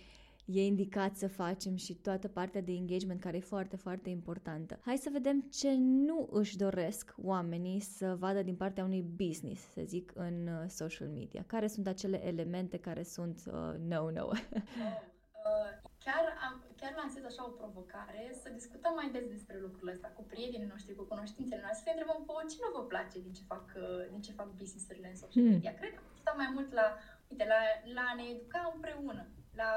[0.48, 4.80] e indicat să facem și toată partea de engagement care e foarte, foarte importantă.
[4.82, 9.82] Hai să vedem ce nu își doresc oamenii să vadă din partea unui business, să
[9.86, 11.44] zic, în uh, social media.
[11.48, 14.26] Care sunt acele elemente care sunt uh, no-no?
[14.32, 15.72] uh,
[16.06, 20.24] chiar, am, chiar lansez așa o provocare să discutăm mai des despre lucrurile astea cu
[20.24, 23.66] prietenii noștri, cu cunoștințele noastre, să întrebăm pe ce nu vă place din ce fac,
[23.76, 25.52] uh, din ce fac business-urile în social hmm.
[25.54, 25.72] media.
[25.72, 25.80] Hmm.
[25.80, 26.88] Cred că stau mai mult la,
[27.32, 27.60] uite, la,
[27.98, 29.24] la a ne educa împreună,
[29.62, 29.72] la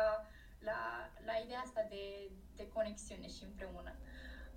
[0.68, 3.92] la, la ideea asta de, de conexiune și împreună.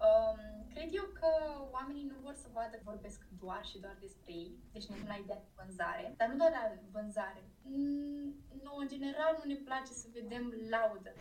[0.07, 0.39] Um,
[0.73, 1.29] cred eu că
[1.71, 5.21] oamenii nu vor să vadă că vorbesc doar și doar despre ei, deci nu la
[5.23, 7.43] ideea de vânzare, dar nu doar la vânzare.
[7.61, 8.27] Mm,
[8.63, 11.11] nu, în general, nu ne place să vedem laudă.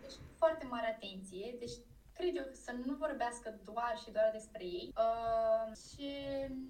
[0.00, 1.56] Deci, foarte mare atenție.
[1.58, 1.76] Deci,
[2.18, 4.88] cred eu, să nu vorbească doar și doar despre ei.
[5.06, 6.08] Uh, și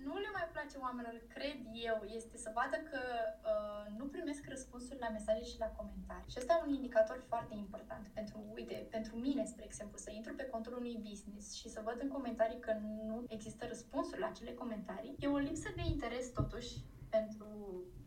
[0.07, 1.59] nu le mai place oamenilor, cred
[1.91, 3.01] eu, este să vadă că
[3.53, 6.31] uh, nu primesc răspunsuri la mesaje și la comentarii.
[6.33, 10.33] Și ăsta e un indicator foarte important pentru, uite, pentru mine, spre exemplu, să intru
[10.35, 12.73] pe contul unui business și să văd în comentarii că
[13.09, 15.17] nu există răspunsuri la acele comentarii.
[15.19, 16.73] E o lipsă de interes, totuși,
[17.09, 17.49] pentru,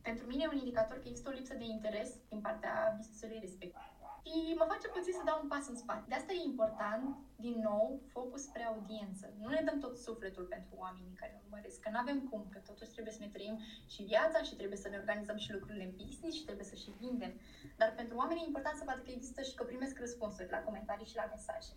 [0.02, 3.95] pentru mine e un indicator că există o lipsă de interes din partea business-ului respectiv
[4.26, 6.06] și mă face puțin să dau un pas în spate.
[6.08, 7.06] De asta e important,
[7.46, 9.26] din nou, focus spre audiență.
[9.42, 12.92] Nu ne dăm tot sufletul pentru oamenii care urmăresc, că nu avem cum, că totuși
[12.96, 13.56] trebuie să ne trăim
[13.94, 16.96] și viața și trebuie să ne organizăm și lucrurile în business și trebuie să și
[17.00, 17.34] vindem.
[17.80, 21.12] Dar pentru oameni e important să vadă că există și că primesc răspunsuri la comentarii
[21.12, 21.74] și la mesaje.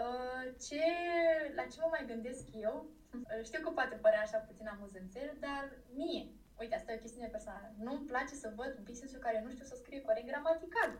[0.00, 0.84] Uh, ce,
[1.58, 2.76] la ce mă mai gândesc eu?
[3.14, 5.64] Uh, știu că poate părea așa puțin amuzânțel, dar
[5.94, 6.24] mie,
[6.62, 9.76] uite, asta e o chestiune personală, nu-mi place să văd business care nu știu să
[9.76, 10.90] scrie corect gramatical.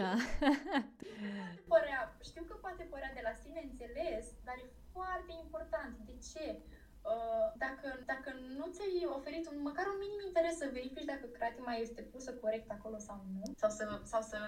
[0.00, 0.12] da.
[1.72, 5.94] părea, știu că poate părea de la sine înțeles, dar e foarte important.
[6.08, 6.46] De ce?
[7.12, 8.30] Uh, dacă, dacă
[8.70, 12.70] nu ți-ai oferit un, măcar un minim interes să verifici dacă creatima este pusă corect
[12.70, 14.38] acolo sau nu, sau să, sau să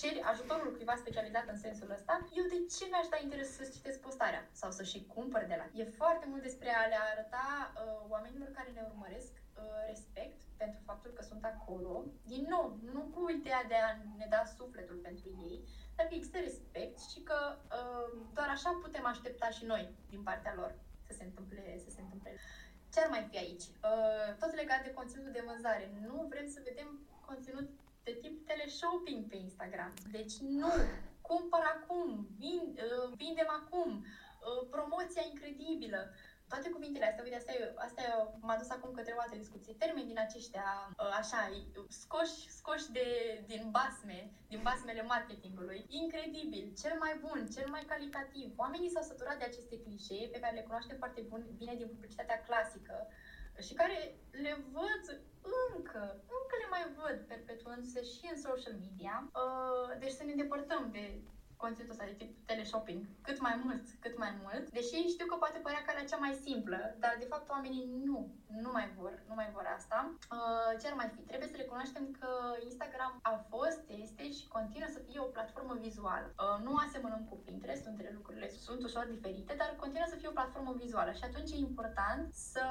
[0.00, 3.98] ceri ajutorul cuiva specializat în sensul ăsta, eu de ce mi-aș da interes să citesc
[4.00, 5.66] postarea sau să și cumpăr de la.
[5.80, 9.62] E foarte mult despre a le arăta uh, oamenilor care ne urmăresc uh,
[9.92, 11.92] respect pentru faptul că sunt acolo.
[12.32, 12.64] Din nou,
[12.94, 15.56] nu cu ideea de a ne da sufletul pentru ei,
[15.96, 17.38] dar că există respect și că
[17.78, 20.72] uh, doar așa putem aștepta și noi din partea lor
[21.06, 22.30] să se întâmple, să se întâmple.
[22.92, 23.66] Ce ar mai fi aici?
[23.90, 25.86] Uh, tot legat de conținutul de vânzare.
[26.06, 26.88] Nu vrem să vedem
[27.26, 27.68] conținut
[28.02, 29.92] de tip teleshopping pe Instagram.
[30.10, 30.72] Deci nu!
[31.20, 36.00] Cumpăr acum, vin, uh, vindem acum, uh, promoția incredibilă.
[36.52, 38.08] Toate cuvintele astea, uite, asta, e, asta e,
[38.46, 39.80] m-a dus acum către o altă discuție.
[39.84, 41.40] Termeni din aceștia, uh, așa,
[41.88, 43.06] scoși, scoși de,
[43.46, 45.80] din basme, din basmele marketingului.
[45.88, 48.48] Incredibil, cel mai bun, cel mai calitativ.
[48.56, 52.42] Oamenii s-au săturat de aceste clișee pe care le cunoaștem foarte bun, bine din publicitatea
[52.46, 52.96] clasică
[53.66, 53.98] și care
[54.30, 55.04] le văd
[55.70, 56.02] încă,
[56.38, 59.14] încă le mai văd perpetuându-se și în social media.
[59.42, 61.04] Uh, deci să ne depărtăm de
[61.64, 65.58] conținutul ăsta de tip teleshopping cât mai mult, cât mai mult, deși știu că poate
[65.66, 68.18] părea calea cea mai simplă, dar de fapt oamenii nu,
[68.64, 69.98] nu mai vor, nu mai vor asta.
[70.36, 71.20] Uh, ce ar mai fi?
[71.30, 72.30] Trebuie să recunoaștem că
[72.68, 76.28] Instagram a fost, este și continuă să fie o platformă vizuală.
[76.32, 80.38] Uh, nu asemănăm cu Pinterest, unde lucrurile sunt ușor diferite, dar continuă să fie o
[80.38, 82.64] platformă vizuală și atunci e important să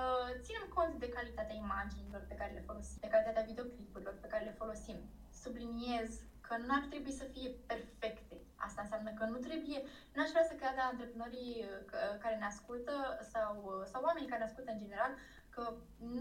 [0.45, 4.59] ținem cont de calitatea imaginilor pe care le folosim, de calitatea videoclipurilor pe care le
[4.61, 4.97] folosim.
[5.43, 6.09] Subliniez
[6.47, 8.30] că nu ar trebui să fie perfecte.
[8.71, 9.79] Asta înseamnă că nu trebuie,
[10.15, 12.95] n-aș vrea să creadă antreprenorii uh, care ne ascultă
[13.33, 15.11] sau, uh, sau oamenii care ne ascultă în general
[15.55, 15.63] că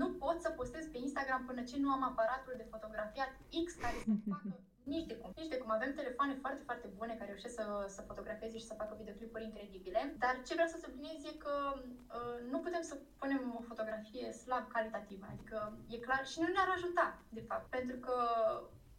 [0.00, 3.32] nu pot să postez pe Instagram până ce nu am aparatul de fotografiat
[3.64, 4.48] X care să facă
[4.94, 5.30] nici de cum.
[5.36, 5.70] Nici de cum.
[5.70, 10.00] Avem telefoane foarte, foarte bune care reușesc să, să fotografieze și să facă videoclipuri incredibile.
[10.18, 14.64] Dar ce vreau să subliniez e că uh, nu putem să punem o fotografie slab
[14.72, 15.26] calitativă.
[15.32, 17.66] Adică e clar și nu ne-ar ajuta, de fapt.
[17.76, 18.14] Pentru că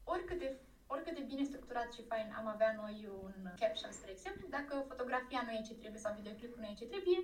[0.03, 0.49] oricât de
[0.93, 5.41] oricât de bine structurat și fain am avea noi un caption, spre exemplu, dacă fotografia
[5.45, 7.19] nu e ce trebuie sau videoclipul nu e ce trebuie,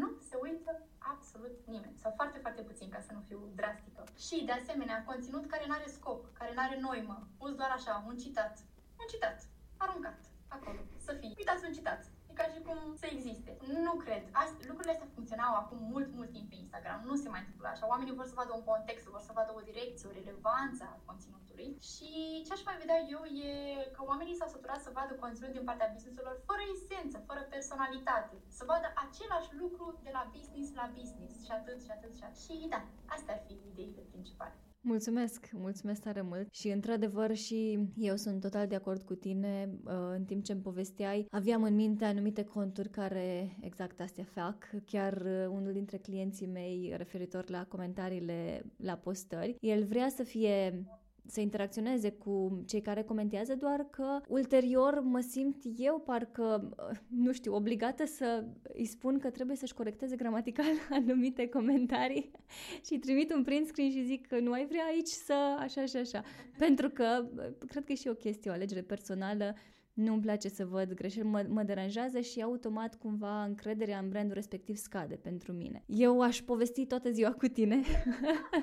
[0.00, 2.00] nu se uită absolut nimeni.
[2.02, 4.02] Sau foarte, foarte puțin, ca să nu fiu drastică.
[4.26, 8.04] Și, de asemenea, conținut care nu are scop, care nu are noimă, pus doar așa,
[8.06, 8.54] un citat,
[9.00, 9.38] un citat,
[9.76, 11.32] aruncat, acolo, să fie.
[11.36, 13.50] Uitați un citat, e ca și cum să existe.
[13.86, 14.22] Nu cred.
[14.40, 17.00] Ast- lucrurile astea funcționau acum mult, mult timp pe Instagram.
[17.10, 17.84] Nu se mai întâmplă așa.
[17.92, 21.68] Oamenii vor să vadă un context, vor să vadă o direcție, o relevanță a conținutului.
[21.92, 22.10] Și
[22.46, 23.52] ce aș mai vedea eu e
[23.96, 28.36] că oamenii s-au săturat să vadă conținut din partea businessurilor fără esență, fără personalitate.
[28.58, 32.38] Să vadă același lucru de la business la business și atât și atât și atât.
[32.44, 32.80] Și da,
[33.14, 34.56] astea ar fi ideile principale.
[34.82, 39.92] Mulțumesc, mulțumesc tare mult și într-adevăr și eu sunt total de acord cu tine uh,
[40.16, 41.26] în timp ce îmi povesteai.
[41.30, 44.70] Aveam în minte anumite conturi care exact astea fac.
[44.86, 50.84] Chiar uh, unul dintre clienții mei referitor la comentariile la postări, el vrea să fie
[51.30, 56.76] să interacționeze cu cei care comentează, doar că ulterior mă simt eu parcă,
[57.06, 62.30] nu știu, obligată să îi spun că trebuie să-și corecteze gramatical anumite comentarii
[62.86, 65.96] și trimit un print screen și zic că nu ai vrea aici să așa și
[65.96, 66.22] așa.
[66.58, 67.28] Pentru că
[67.66, 69.54] cred că e și o chestie, o alegere personală
[70.00, 74.34] nu îmi place să văd greșeli, mă, mă deranjează și automat cumva încrederea în brandul
[74.34, 75.82] respectiv scade pentru mine.
[75.86, 77.80] Eu aș povesti toată ziua cu tine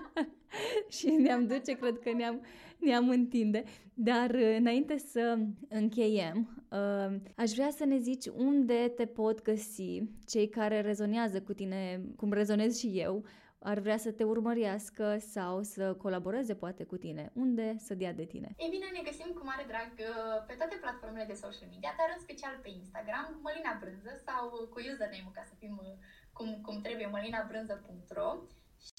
[0.98, 2.42] și ne-am duce, cred că ne-am,
[2.78, 3.64] ne-am întinde,
[3.94, 10.02] dar uh, înainte să încheiem, uh, aș vrea să ne zici unde te pot găsi
[10.26, 13.24] cei care rezonează cu tine, cum rezonez și eu,
[13.72, 18.26] ar vrea să te urmărească sau să colaboreze poate cu tine, unde să dea de
[18.34, 18.50] tine?
[18.64, 22.10] Ei bine, ne găsim cu mare drag uh, pe toate platformele de social media, dar
[22.16, 25.98] în special pe Instagram, Mălina Brânză sau cu username-ul ca să fim uh,
[26.38, 28.30] cum, cum trebuie, mălinabrânză.ro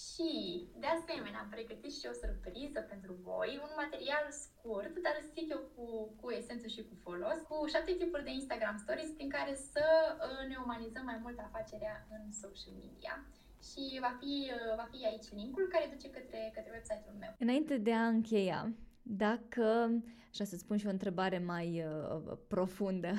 [0.09, 0.31] și,
[0.83, 5.63] de asemenea, am pregătit și o surpriză pentru voi, un material scurt, dar zic eu
[5.75, 5.87] cu,
[6.21, 10.43] cu esență și cu folos, cu șapte tipuri de Instagram Stories prin care să uh,
[10.51, 13.15] ne umanizăm mai mult afacerea în social media
[13.63, 17.35] și va fi, va fi aici linkul care duce către, către website-ul meu.
[17.39, 19.91] Înainte de a încheia, dacă,
[20.33, 23.13] așa să spun și o întrebare mai uh, profundă,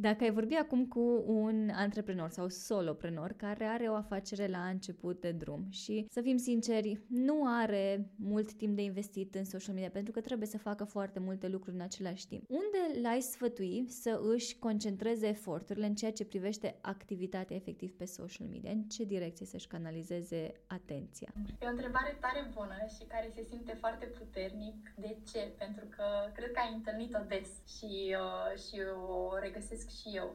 [0.00, 5.20] Dacă ai vorbi acum cu un antreprenor sau soloprenor care are o afacere la început
[5.20, 9.90] de drum și, să fim sinceri, nu are mult timp de investit în social media
[9.90, 12.44] pentru că trebuie să facă foarte multe lucruri în același timp.
[12.48, 18.46] Unde l-ai sfătui să își concentreze eforturile în ceea ce privește activitatea efectiv pe social
[18.46, 18.70] media?
[18.70, 21.32] În ce direcție să-și canalizeze atenția?
[21.60, 24.94] E o întrebare tare bună și care se simte foarte puternic.
[24.96, 25.52] De ce?
[25.58, 28.76] Pentru că cred că ai întâlnit-o des și, uh, și
[29.08, 30.28] o regăsesc și eu.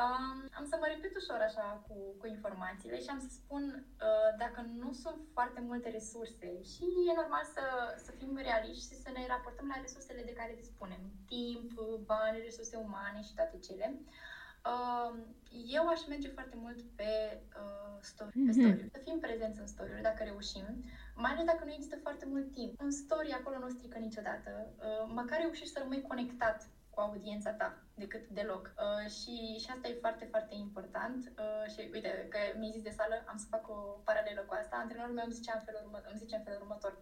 [0.00, 4.30] Um, am să mă repet ușor așa cu, cu informațiile și am să spun uh,
[4.38, 7.64] dacă nu sunt foarte multe resurse și e normal să,
[8.04, 11.02] să fim realiști și să ne raportăm la resursele de care dispunem.
[11.26, 11.70] Timp,
[12.10, 13.86] bani, resurse umane și toate cele.
[14.72, 15.12] Uh,
[15.78, 17.12] eu aș merge foarte mult pe
[17.62, 18.46] uh, story, mm-hmm.
[18.46, 18.60] pe mhm.
[18.60, 18.90] story.
[18.92, 20.66] Să fim prezenți în story dacă reușim,
[21.14, 22.80] mai ales dacă nu există foarte mult timp.
[22.80, 24.50] Un story acolo nu strică niciodată.
[24.78, 28.64] Uh, măcar reușești să rămâi conectat cu audiența ta decât deloc.
[28.74, 31.20] Uh, și, și asta e foarte, foarte important.
[31.42, 33.78] Uh, și uite, că mi-ai zis de sală, am să fac o
[34.08, 34.76] paralelă cu asta.
[34.76, 36.92] Antrenorul meu îmi zicea în felul, urmă, îmi zice în felul următor.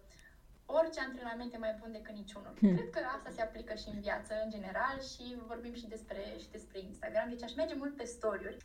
[0.65, 2.53] Orice antrenament e mai bun decât niciunul.
[2.59, 2.75] Hmm.
[2.75, 6.49] Cred că asta se aplică și în viață, în general, și vorbim și despre, și
[6.57, 7.29] despre Instagram.
[7.29, 8.57] Deci aș merge mult pe story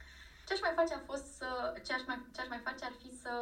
[0.46, 1.48] Ce aș mai face a fost să...
[1.86, 3.34] Ce aș mai, ce aș mai face ar fi să,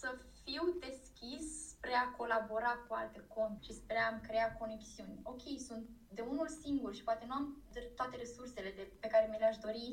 [0.00, 0.08] să
[0.44, 5.20] fiu deschis spre a colabora cu alte conti și spre a crea conexiuni.
[5.22, 5.84] Ok, sunt
[6.14, 7.62] de unul singur și poate nu am
[7.96, 9.88] toate resursele de, pe care mi le-aș dori,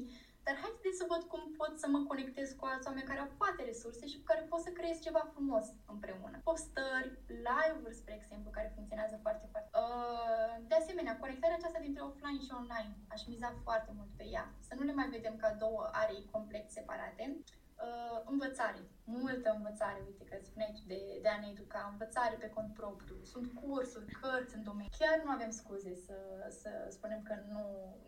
[0.46, 3.62] dar haideți să văd cum pot să mă conectez cu alți oameni care au poate
[3.64, 6.38] resurse și cu care pot să creez ceva frumos împreună.
[6.44, 7.10] Postări,
[7.50, 9.70] live-uri, spre exemplu, care funcționează foarte, foarte.
[9.84, 12.94] Uh, de asemenea, conectarea aceasta dintre offline și online.
[13.14, 14.46] Aș miza foarte mult pe ea.
[14.68, 17.24] Să nu le mai vedem ca două arii complet separate
[17.88, 22.74] uh, învățare, multă învățare, uite că spuneai de, de a ne educa, învățare pe cont
[22.82, 24.98] propriu, sunt cursuri, cărți în domeniu.
[25.00, 26.18] Chiar nu avem scuze să,
[26.62, 27.64] să spunem că nu,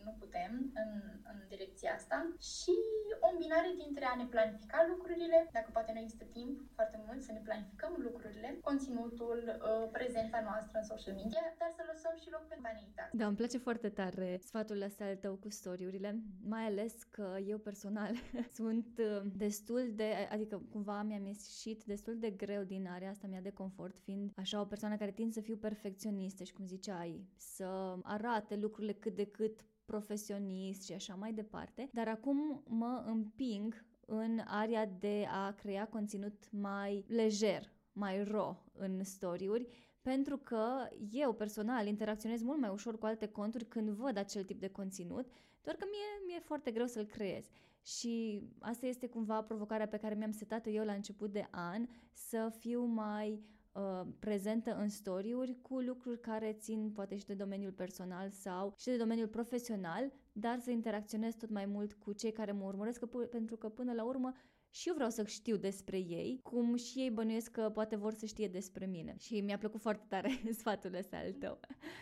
[0.06, 0.52] nu putem
[0.82, 0.92] în,
[1.32, 2.18] în direcția asta
[2.54, 2.76] și
[3.26, 7.32] o îmbinare dintre a ne planifica lucrurile, dacă poate nu există timp foarte mult, să
[7.32, 12.44] ne planificăm lucrurile, conținutul, uh, prezența noastră în social media, dar să lăsăm și loc
[12.48, 13.10] pentru vanitatea.
[13.20, 16.10] Da, îmi place foarte tare sfatul ăsta al tău cu storiurile,
[16.54, 18.14] mai ales că eu personal
[18.60, 23.28] sunt uh, destul destul de, adică cumva mi-am ieșit destul de greu din area asta
[23.28, 27.28] mea de confort, fiind așa o persoană care tind să fiu perfecționistă și cum ziceai,
[27.36, 33.86] să arate lucrurile cât de cât profesionist și așa mai departe, dar acum mă împing
[34.05, 39.68] în area de a crea conținut mai lejer, mai raw în story-uri,
[40.01, 44.59] pentru că eu personal interacționez mult mai ușor cu alte conturi când văd acel tip
[44.59, 45.26] de conținut,
[45.61, 47.45] doar că mie mi-e foarte greu să-l creez.
[47.84, 52.52] Și asta este cumva provocarea pe care mi-am setat-o eu la început de an, să
[52.58, 58.30] fiu mai uh, prezentă în story-uri cu lucruri care țin poate și de domeniul personal
[58.30, 62.66] sau și de domeniul profesional, dar să interacționez tot mai mult cu cei care mă
[62.66, 64.32] urmăresc, că, pentru că până la urmă
[64.76, 68.26] și eu vreau să știu despre ei, cum și ei bănuiesc că poate vor să
[68.26, 69.16] știe despre mine.
[69.20, 71.60] Și mi-a plăcut foarte tare sfatul ăsta al tău.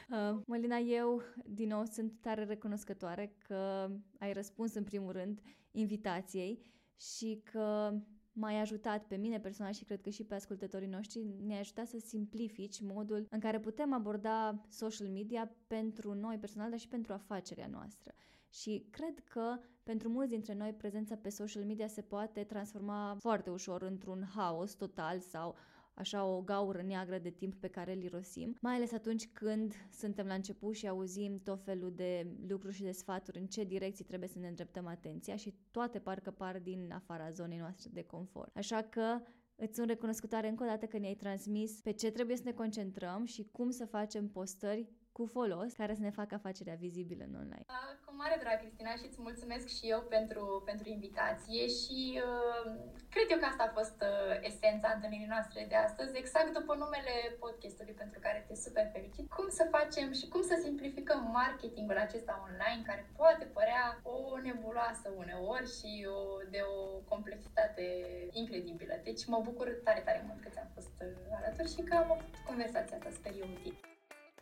[0.10, 5.42] Uh, Mălina, eu din nou sunt tare recunoscătoare că ai răspuns în primul rând
[5.72, 6.60] invitației
[6.96, 7.94] și că
[8.34, 11.98] m-ai ajutat pe mine personal și cred că și pe ascultătorii noștri, ne-ai ajutat să
[12.00, 17.68] simplifici modul în care putem aborda social media pentru noi personal, dar și pentru afacerea
[17.68, 18.14] noastră.
[18.52, 23.49] Și cred că pentru mulți dintre noi prezența pe social media se poate transforma foarte
[23.49, 25.56] ușor într-un haos total sau
[25.93, 30.28] așa o gaură neagră de timp pe care îl irosim, mai ales atunci când suntem
[30.28, 34.30] la început și auzim tot felul de lucruri și de sfaturi în ce direcții trebuie
[34.30, 38.58] să ne îndreptăm atenția și toate parcă par din afara zonei noastre de confort.
[38.58, 39.22] Așa că
[39.64, 43.26] Îți sunt recunoscătoare încă o dată că ne-ai transmis pe ce trebuie să ne concentrăm
[43.26, 47.66] și cum să facem postări cu folos care să ne facă afacerea vizibilă în online.
[48.05, 52.66] Cu mare drag, Cristina, și îți mulțumesc și eu pentru, pentru invitație și uh,
[53.14, 57.16] cred eu că asta a fost uh, esența întâlnirii noastre de astăzi, exact după numele
[57.43, 59.26] podcastului pentru care te super fericit.
[59.38, 65.07] Cum să facem și cum să simplificăm marketingul acesta online care poate părea o nebuloasă
[65.24, 66.22] uneori și o,
[66.53, 66.78] de o
[67.14, 67.86] complexitate
[68.32, 68.95] incredibilă.
[69.03, 72.34] Deci mă bucur tare, tare mult că ți-am fost uh, alături și că am avut
[72.49, 73.76] conversația asta, sper eu, util.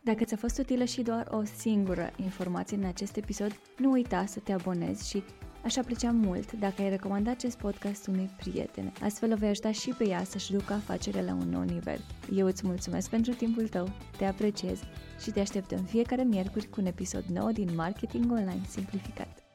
[0.01, 4.39] Dacă ți-a fost utilă și doar o singură informație în acest episod, nu uita să
[4.39, 5.23] te abonezi și
[5.63, 8.93] Aș aprecia mult dacă ai recomanda acest podcast unui prieten.
[9.01, 11.99] Astfel o vei ajuta și pe ea să-și ducă afacerea la un nou nivel.
[12.35, 14.79] Eu îți mulțumesc pentru timpul tău, te apreciez
[15.21, 19.48] și te aștept în fiecare miercuri cu un episod nou din Marketing Online Simplificat.